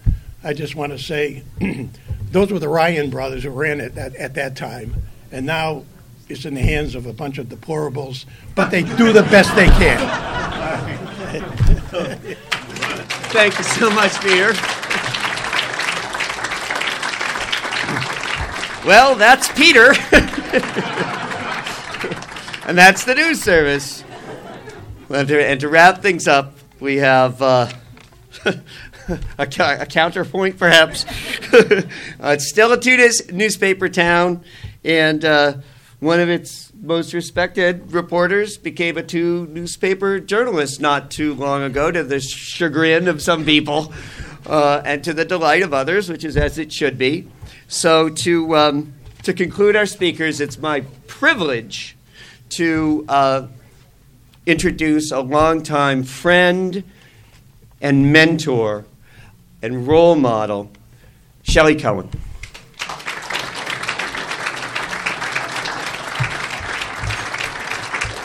I 0.46 0.54
just 0.54 0.78
want 0.78 0.94
to 0.94 0.98
say, 0.98 1.44
those 2.32 2.54
were 2.54 2.60
the 2.60 2.70
Ryan 2.70 3.10
brothers 3.10 3.44
who 3.44 3.50
ran 3.50 3.82
it 3.82 3.98
at, 3.98 4.16
at 4.16 4.36
that 4.36 4.56
time, 4.56 4.96
and 5.30 5.46
now 5.46 5.84
it's 6.30 6.46
in 6.46 6.54
the 6.54 6.62
hands 6.62 6.96
of 6.96 7.06
a 7.06 7.12
bunch 7.12 7.38
of 7.38 7.48
deplorables, 7.48 8.24
but 8.56 8.72
they 8.72 8.84
do 8.84 9.12
the 9.12 9.24
best 9.24 9.54
they 9.58 9.68
can. 9.68 10.00
Thank 13.34 13.58
you 13.58 13.64
so 13.66 13.90
much, 13.90 14.18
Peter. 14.22 14.81
Well, 18.86 19.13
that's 19.13 19.48
Peter. 19.52 19.89
and 22.65 22.76
that's 22.76 23.04
the 23.04 23.13
news 23.15 23.39
service. 23.39 24.04
And 25.10 25.28
to, 25.28 25.46
and 25.46 25.60
to 25.60 25.70
wrap 25.70 26.02
things 26.02 26.28
up, 26.28 26.58
we 26.80 26.98
have 26.98 27.39
uh, 27.44 27.72
a, 28.46 28.58
a, 29.38 29.46
counterpoint, 29.86 30.58
perhaps. 30.58 31.06
uh, 31.54 31.84
it's 32.24 32.50
still 32.50 32.72
a 32.72 32.80
two 32.80 32.98
newspaper 33.32 33.88
town, 33.88 34.44
and 34.84 35.24
uh, 35.24 35.58
one 36.00 36.20
of 36.20 36.30
its 36.30 36.74
most 36.82 37.13
respected 37.13 37.91
reporters 37.91 38.58
became 38.58 38.98
a 38.98 39.04
two 39.04 39.46
newspaper 39.52 40.20
journalist 40.20 40.82
not 40.82 41.12
too 41.12 41.36
long 41.36 41.62
ago, 41.62 41.91
to 41.91 42.04
the 42.04 42.20
chagrin 42.20 43.08
of 43.08 43.22
some 43.22 43.46
people 43.46 43.94
uh, 44.48 44.82
and 44.84 45.04
to 45.04 45.13
the 45.13 45.24
delight 45.24 45.62
of 45.62 45.72
others, 45.72 46.10
which 46.10 46.26
is 46.26 46.36
as 46.36 46.58
it 46.58 46.74
should 46.74 46.98
be. 46.98 47.28
So, 47.72 48.10
to, 48.10 48.58
um, 48.58 48.94
to 49.24 49.32
conclude 49.32 49.78
our 49.78 49.86
speakers, 49.86 50.42
it's 50.42 50.58
my 50.58 50.82
privilege 51.08 51.96
to 52.50 53.06
uh, 53.08 53.48
introduce 54.46 55.10
a 55.14 55.22
longtime 55.22 56.04
friend 56.04 56.84
and 57.80 58.12
mentor 58.12 58.84
and 59.62 59.88
role 59.88 60.16
model 60.16 60.70
Shelley 61.44 61.78
Cohen. 61.78 62.10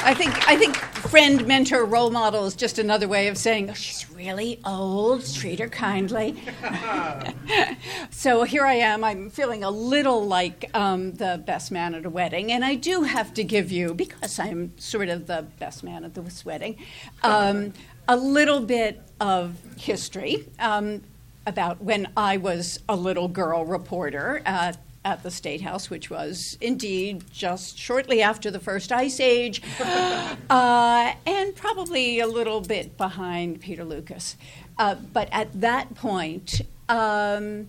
I 0.02 0.12
think 0.12 0.48
I 0.48 0.56
think 0.56 0.76
friend, 1.08 1.46
mentor, 1.46 1.84
role 1.84 2.10
model 2.10 2.46
is 2.46 2.54
just 2.54 2.78
another 2.78 3.06
way 3.06 3.28
of 3.28 3.38
saying 3.38 3.70
oh, 3.70 3.74
she's 3.74 4.10
really 4.10 4.60
old. 4.64 5.24
Treat 5.34 5.58
her 5.60 5.68
kindly. 5.68 6.42
so 8.10 8.42
here 8.42 8.64
I 8.64 8.74
am. 8.74 9.04
I'm 9.04 9.30
feeling 9.30 9.62
a 9.62 9.70
little 9.70 10.26
like 10.26 10.70
um, 10.74 11.12
the 11.12 11.42
best 11.46 11.70
man 11.70 11.94
at 11.94 12.04
a 12.04 12.10
wedding, 12.10 12.50
and 12.50 12.64
I 12.64 12.74
do 12.74 13.02
have 13.02 13.34
to 13.34 13.44
give 13.44 13.70
you 13.70 13.94
because 13.94 14.38
I'm 14.38 14.76
sort 14.78 15.08
of 15.08 15.26
the 15.26 15.46
best 15.58 15.84
man 15.84 16.04
at 16.04 16.14
this 16.14 16.44
wedding, 16.44 16.76
um, 17.22 17.72
a 18.08 18.16
little 18.16 18.60
bit 18.60 19.02
of 19.20 19.56
history. 19.76 20.48
Um, 20.58 21.02
about 21.46 21.80
when 21.80 22.08
I 22.16 22.38
was 22.38 22.80
a 22.88 22.96
little 22.96 23.28
girl 23.28 23.64
reporter 23.64 24.42
at 24.44 24.78
at 25.06 25.22
the 25.22 25.30
State 25.30 25.60
House, 25.60 25.88
which 25.88 26.10
was 26.10 26.58
indeed 26.60 27.22
just 27.32 27.78
shortly 27.78 28.20
after 28.22 28.50
the 28.50 28.58
first 28.58 28.90
ice 28.90 29.20
age, 29.20 29.62
uh, 29.80 31.12
and 31.24 31.54
probably 31.54 32.18
a 32.18 32.26
little 32.26 32.60
bit 32.60 32.96
behind 32.96 33.60
Peter 33.60 33.84
Lucas. 33.84 34.36
Uh, 34.76 34.96
but 35.12 35.28
at 35.30 35.48
that 35.60 35.94
point, 35.94 36.60
um, 36.88 37.68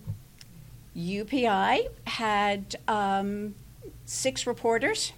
UPI 0.96 1.86
had 2.08 2.74
um, 2.88 3.54
six 4.04 4.44
reporters. 4.44 5.12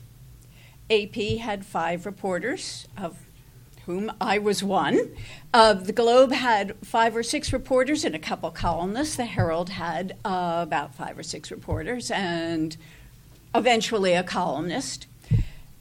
AP 0.91 1.39
had 1.39 1.65
five 1.65 2.05
reporters, 2.05 2.87
of 2.99 3.17
whom 3.87 4.13
I 4.21 4.39
was 4.39 4.63
one. 4.63 5.15
Uh, 5.53 5.75
the 5.75 5.93
Globe 5.93 6.33
had 6.33 6.77
five 6.85 7.17
or 7.17 7.23
six 7.23 7.53
reporters 7.53 8.05
and 8.05 8.15
a 8.15 8.19
couple 8.19 8.51
columnists. 8.51 9.17
The 9.17 9.25
Herald 9.25 9.71
had 9.71 10.17
uh, 10.25 10.61
about 10.63 10.95
five 10.95 11.19
or 11.19 11.23
six 11.23 11.51
reporters 11.51 12.11
and 12.11 12.77
eventually 13.55 14.15
a 14.15 14.23
columnist. 14.23 15.07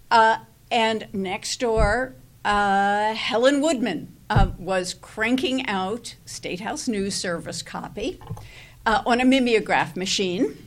Uh, 0.09 0.37
and 0.71 1.07
next 1.13 1.59
door, 1.59 2.15
uh, 2.45 3.13
Helen 3.13 3.61
Woodman 3.61 4.15
uh, 4.29 4.51
was 4.57 4.93
cranking 4.93 5.67
out 5.67 6.15
State 6.25 6.61
House 6.61 6.87
News 6.87 7.15
Service 7.15 7.61
copy 7.61 8.19
uh, 8.85 9.01
on 9.05 9.19
a 9.19 9.25
mimeograph 9.25 9.95
machine. 9.95 10.57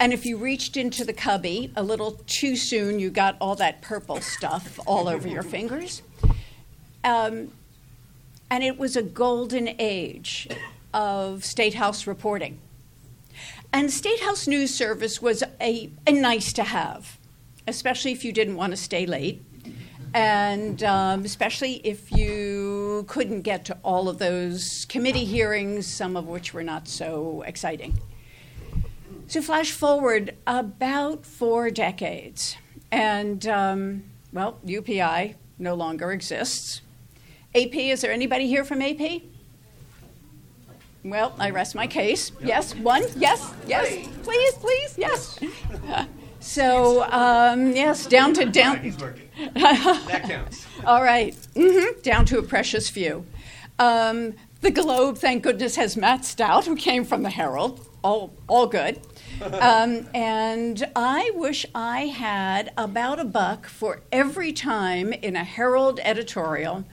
And 0.00 0.12
if 0.12 0.24
you 0.24 0.36
reached 0.36 0.76
into 0.76 1.04
the 1.04 1.12
cubby 1.12 1.72
a 1.74 1.82
little 1.82 2.12
too 2.26 2.54
soon, 2.54 3.00
you 3.00 3.10
got 3.10 3.36
all 3.40 3.56
that 3.56 3.82
purple 3.82 4.20
stuff 4.20 4.78
all 4.86 5.08
over 5.08 5.26
your 5.26 5.42
fingers. 5.42 6.02
Um, 7.08 7.52
and 8.50 8.62
it 8.62 8.78
was 8.78 8.96
a 8.96 9.02
golden 9.02 9.74
age 9.78 10.48
of 10.92 11.44
State 11.44 11.74
House 11.74 12.06
reporting. 12.06 12.58
And 13.72 13.90
State 13.90 14.20
House 14.20 14.46
News 14.46 14.74
Service 14.74 15.20
was 15.22 15.42
a, 15.60 15.90
a 16.06 16.12
nice 16.12 16.52
to 16.54 16.64
have, 16.64 17.18
especially 17.66 18.12
if 18.12 18.24
you 18.24 18.32
didn't 18.32 18.56
want 18.56 18.72
to 18.72 18.76
stay 18.76 19.06
late, 19.06 19.42
and 20.12 20.82
um, 20.82 21.24
especially 21.24 21.80
if 21.84 22.12
you 22.12 23.04
couldn't 23.08 23.42
get 23.42 23.64
to 23.66 23.78
all 23.82 24.08
of 24.08 24.18
those 24.18 24.86
committee 24.86 25.24
hearings, 25.24 25.86
some 25.86 26.14
of 26.16 26.26
which 26.26 26.52
were 26.52 26.62
not 26.62 26.88
so 26.88 27.42
exciting. 27.46 27.98
So, 29.28 29.42
flash 29.42 29.72
forward 29.72 30.34
about 30.46 31.26
four 31.26 31.70
decades, 31.70 32.56
and 32.90 33.46
um, 33.46 34.04
well, 34.32 34.58
UPI 34.64 35.34
no 35.58 35.74
longer 35.74 36.12
exists. 36.12 36.80
AP, 37.54 37.74
is 37.74 38.00
there 38.02 38.12
anybody 38.12 38.46
here 38.46 38.64
from 38.64 38.82
AP? 38.82 39.22
Well, 41.04 41.34
I 41.38 41.50
rest 41.50 41.74
my 41.74 41.86
case. 41.86 42.32
Yes, 42.42 42.74
one? 42.74 43.04
Yes, 43.16 43.52
yes. 43.66 44.08
Please, 44.22 44.54
please, 44.54 44.98
yes. 44.98 45.38
So, 46.40 47.02
um, 47.10 47.72
yes, 47.72 48.06
down 48.06 48.32
to 48.34 48.44
down. 48.46 48.78
He's 48.82 48.96
working. 48.96 49.28
that 49.54 50.24
counts. 50.26 50.66
All 50.86 51.02
right, 51.02 51.34
mm-hmm. 51.54 52.00
down 52.00 52.24
to 52.26 52.38
a 52.38 52.42
precious 52.42 52.88
few. 52.88 53.26
Um, 53.78 54.34
the 54.60 54.70
Globe, 54.70 55.18
thank 55.18 55.42
goodness, 55.42 55.76
has 55.76 55.96
Matt 55.96 56.24
Stout, 56.24 56.64
who 56.64 56.76
came 56.76 57.04
from 57.04 57.22
the 57.22 57.30
Herald. 57.30 57.86
All, 58.02 58.32
all 58.46 58.66
good. 58.66 59.00
Um, 59.42 60.08
and 60.14 60.88
I 60.96 61.32
wish 61.34 61.66
I 61.74 62.06
had 62.06 62.72
about 62.76 63.20
a 63.20 63.24
buck 63.24 63.66
for 63.66 64.00
every 64.10 64.52
time 64.52 65.12
in 65.12 65.36
a 65.36 65.44
Herald 65.44 66.00
editorial 66.02 66.84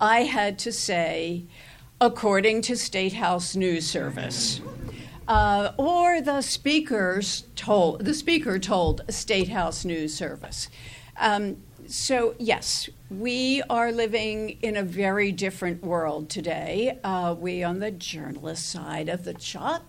I 0.00 0.22
had 0.22 0.58
to 0.60 0.72
say, 0.72 1.44
according 2.00 2.62
to 2.62 2.76
State 2.76 3.12
House 3.12 3.54
News 3.54 3.86
Service. 3.86 4.62
Uh, 5.28 5.72
or 5.76 6.20
the 6.22 6.40
speakers 6.40 7.44
told 7.54 8.04
the 8.04 8.14
speaker 8.14 8.58
told 8.58 9.02
State 9.10 9.48
House 9.48 9.84
News 9.84 10.14
Service. 10.14 10.68
Um, 11.18 11.58
so 11.86 12.34
yes, 12.38 12.88
we 13.10 13.62
are 13.68 13.92
living 13.92 14.58
in 14.62 14.76
a 14.76 14.82
very 14.82 15.32
different 15.32 15.84
world 15.84 16.30
today. 16.30 16.98
Uh, 17.04 17.36
we 17.38 17.62
on 17.62 17.78
the 17.78 17.90
journalist 17.90 18.70
side 18.70 19.08
of 19.08 19.24
the 19.24 19.38
shop, 19.38 19.84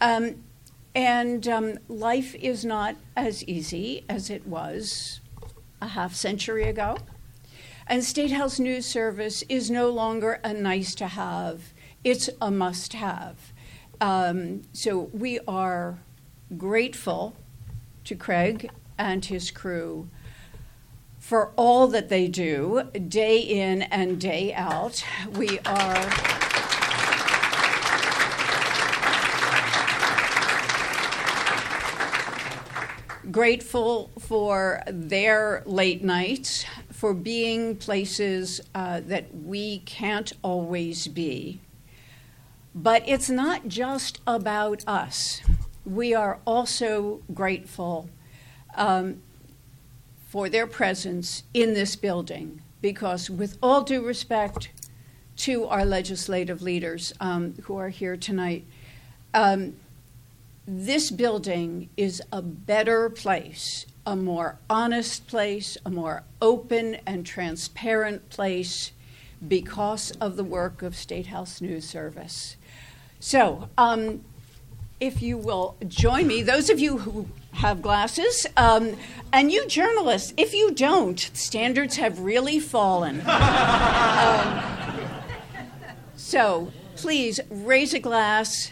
um, 0.00 0.42
and 0.94 1.46
um, 1.46 1.78
life 1.88 2.34
is 2.34 2.64
not 2.64 2.96
as 3.16 3.44
easy 3.44 4.04
as 4.08 4.28
it 4.28 4.46
was 4.46 5.20
a 5.80 5.88
half 5.88 6.14
century 6.14 6.64
ago. 6.64 6.98
And 7.88 8.02
State 8.02 8.32
House 8.32 8.58
News 8.58 8.84
Service 8.84 9.44
is 9.48 9.70
no 9.70 9.90
longer 9.90 10.40
a 10.42 10.52
nice 10.52 10.92
to 10.96 11.06
have, 11.06 11.72
it's 12.02 12.28
a 12.40 12.50
must 12.50 12.94
have. 12.94 13.52
Um, 14.00 14.62
so 14.72 15.08
we 15.12 15.38
are 15.46 16.00
grateful 16.56 17.36
to 18.04 18.16
Craig 18.16 18.70
and 18.98 19.24
his 19.24 19.52
crew 19.52 20.08
for 21.20 21.52
all 21.56 21.86
that 21.88 22.08
they 22.08 22.26
do 22.26 22.82
day 23.08 23.38
in 23.38 23.82
and 23.82 24.20
day 24.20 24.52
out. 24.54 25.04
We 25.32 25.60
are. 25.60 26.10
Grateful 33.30 34.10
for 34.20 34.82
their 34.86 35.62
late 35.66 36.02
nights, 36.02 36.64
for 36.96 37.12
being 37.12 37.76
places 37.76 38.58
uh, 38.74 39.00
that 39.04 39.26
we 39.34 39.80
can't 39.80 40.32
always 40.42 41.06
be. 41.08 41.60
But 42.74 43.06
it's 43.06 43.28
not 43.28 43.68
just 43.68 44.22
about 44.26 44.82
us. 44.86 45.42
We 45.84 46.14
are 46.14 46.38
also 46.46 47.20
grateful 47.34 48.08
um, 48.76 49.20
for 50.26 50.48
their 50.48 50.66
presence 50.66 51.42
in 51.52 51.74
this 51.74 51.96
building 51.96 52.62
because, 52.80 53.28
with 53.28 53.58
all 53.62 53.82
due 53.82 54.02
respect 54.02 54.70
to 55.36 55.66
our 55.66 55.84
legislative 55.84 56.62
leaders 56.62 57.12
um, 57.20 57.56
who 57.64 57.76
are 57.76 57.90
here 57.90 58.16
tonight, 58.16 58.64
um, 59.34 59.76
this 60.66 61.10
building 61.10 61.90
is 61.98 62.22
a 62.32 62.40
better 62.40 63.10
place 63.10 63.84
a 64.06 64.14
more 64.14 64.56
honest 64.70 65.26
place, 65.26 65.76
a 65.84 65.90
more 65.90 66.22
open 66.40 66.94
and 67.06 67.26
transparent 67.26 68.30
place 68.30 68.92
because 69.46 70.12
of 70.12 70.36
the 70.36 70.44
work 70.44 70.80
of 70.82 70.94
State 70.94 71.26
House 71.26 71.60
News 71.60 71.84
Service. 71.88 72.56
So, 73.18 73.68
um, 73.76 74.24
if 75.00 75.20
you 75.20 75.36
will 75.36 75.76
join 75.88 76.26
me, 76.26 76.42
those 76.42 76.70
of 76.70 76.78
you 76.78 76.98
who 76.98 77.28
have 77.52 77.82
glasses, 77.82 78.46
um, 78.56 78.96
and 79.32 79.50
you 79.50 79.66
journalists, 79.66 80.32
if 80.36 80.54
you 80.54 80.72
don't, 80.72 81.18
standards 81.18 81.96
have 81.96 82.20
really 82.20 82.60
fallen. 82.60 83.20
um, 83.26 84.62
so, 86.16 86.72
please 86.94 87.40
raise 87.50 87.92
a 87.92 87.98
glass 87.98 88.70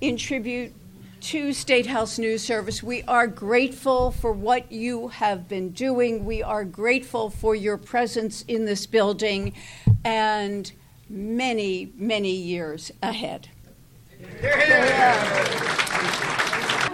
in 0.00 0.16
tribute 0.16 0.72
to 1.28 1.52
State 1.52 1.84
House 1.84 2.18
News 2.18 2.42
Service. 2.42 2.82
We 2.82 3.02
are 3.02 3.26
grateful 3.26 4.12
for 4.12 4.32
what 4.32 4.72
you 4.72 5.08
have 5.08 5.46
been 5.46 5.72
doing. 5.72 6.24
We 6.24 6.42
are 6.42 6.64
grateful 6.64 7.28
for 7.28 7.54
your 7.54 7.76
presence 7.76 8.46
in 8.48 8.64
this 8.64 8.86
building 8.86 9.52
and 10.06 10.72
many, 11.10 11.92
many 11.96 12.30
years 12.30 12.90
ahead. 13.02 13.50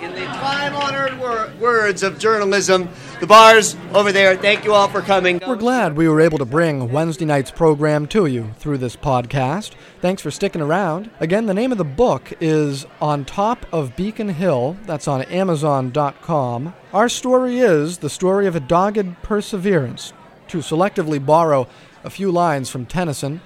In 0.04 0.12
the 0.12 0.26
time 0.26 0.76
honored 0.76 1.18
wor- 1.18 1.50
words 1.58 2.02
of 2.02 2.18
journalism, 2.18 2.90
the 3.20 3.26
bars 3.26 3.74
over 3.94 4.12
there, 4.12 4.36
thank 4.36 4.62
you 4.62 4.74
all 4.74 4.86
for 4.86 5.00
coming. 5.00 5.40
We're 5.46 5.56
glad 5.56 5.96
we 5.96 6.10
were 6.10 6.20
able 6.20 6.36
to 6.36 6.44
bring 6.44 6.92
Wednesday 6.92 7.24
night's 7.24 7.50
program 7.50 8.06
to 8.08 8.26
you 8.26 8.52
through 8.58 8.76
this 8.78 8.96
podcast. 8.96 9.72
Thanks 10.02 10.20
for 10.20 10.30
sticking 10.30 10.60
around. 10.60 11.10
Again, 11.20 11.46
the 11.46 11.54
name 11.54 11.72
of 11.72 11.78
the 11.78 11.84
book 11.84 12.34
is 12.38 12.84
On 13.00 13.24
Top 13.24 13.64
of 13.72 13.96
Beacon 13.96 14.28
Hill. 14.28 14.76
That's 14.84 15.08
on 15.08 15.22
Amazon.com. 15.22 16.74
Our 16.92 17.08
story 17.08 17.60
is 17.60 17.96
the 17.96 18.10
story 18.10 18.46
of 18.46 18.54
a 18.54 18.60
dogged 18.60 19.22
perseverance. 19.22 20.12
To 20.48 20.58
selectively 20.58 21.24
borrow 21.24 21.66
a 22.04 22.10
few 22.10 22.30
lines 22.30 22.68
from 22.68 22.84
Tennyson, 22.84 23.40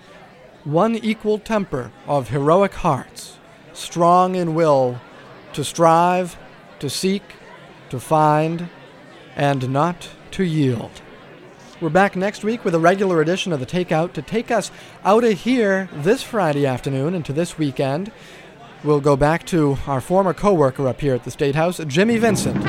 one 0.64 0.96
equal 0.96 1.38
temper 1.38 1.92
of 2.09 2.30
heroic 2.30 2.74
hearts 2.74 3.38
strong 3.72 4.34
in 4.34 4.56
will 4.56 5.00
to 5.52 5.64
strive, 5.64 6.36
to 6.81 6.91
seek, 6.91 7.22
to 7.91 8.01
find, 8.01 8.68
and 9.37 9.70
not 9.70 10.09
to 10.33 10.45
yield. 10.45 11.03
We're 11.81 11.91
back 11.91 12.16
next 12.16 12.43
week 12.43 12.64
with 12.64 12.74
a 12.74 12.81
regular 12.81 13.20
edition 13.20 13.53
of 13.53 13.61
the 13.61 13.66
Takeout 13.66 14.12
to 14.14 14.22
take 14.22 14.51
us 14.51 14.72
out 15.05 15.22
of 15.22 15.41
here 15.41 15.89
this 15.93 16.22
Friday 16.22 16.66
afternoon 16.66 17.14
into 17.14 17.33
this 17.33 17.57
weekend. 17.57 18.11
We'll 18.83 19.01
go 19.01 19.16
back 19.16 19.47
to 19.47 19.79
our 19.87 20.01
former 20.01 20.35
coworker 20.35 20.89
up 20.89 21.01
here 21.01 21.14
at 21.14 21.24
the 21.24 21.31
State 21.31 21.55
House, 21.55 21.81
Jimmy 21.87 22.18
Vincent. 22.18 22.64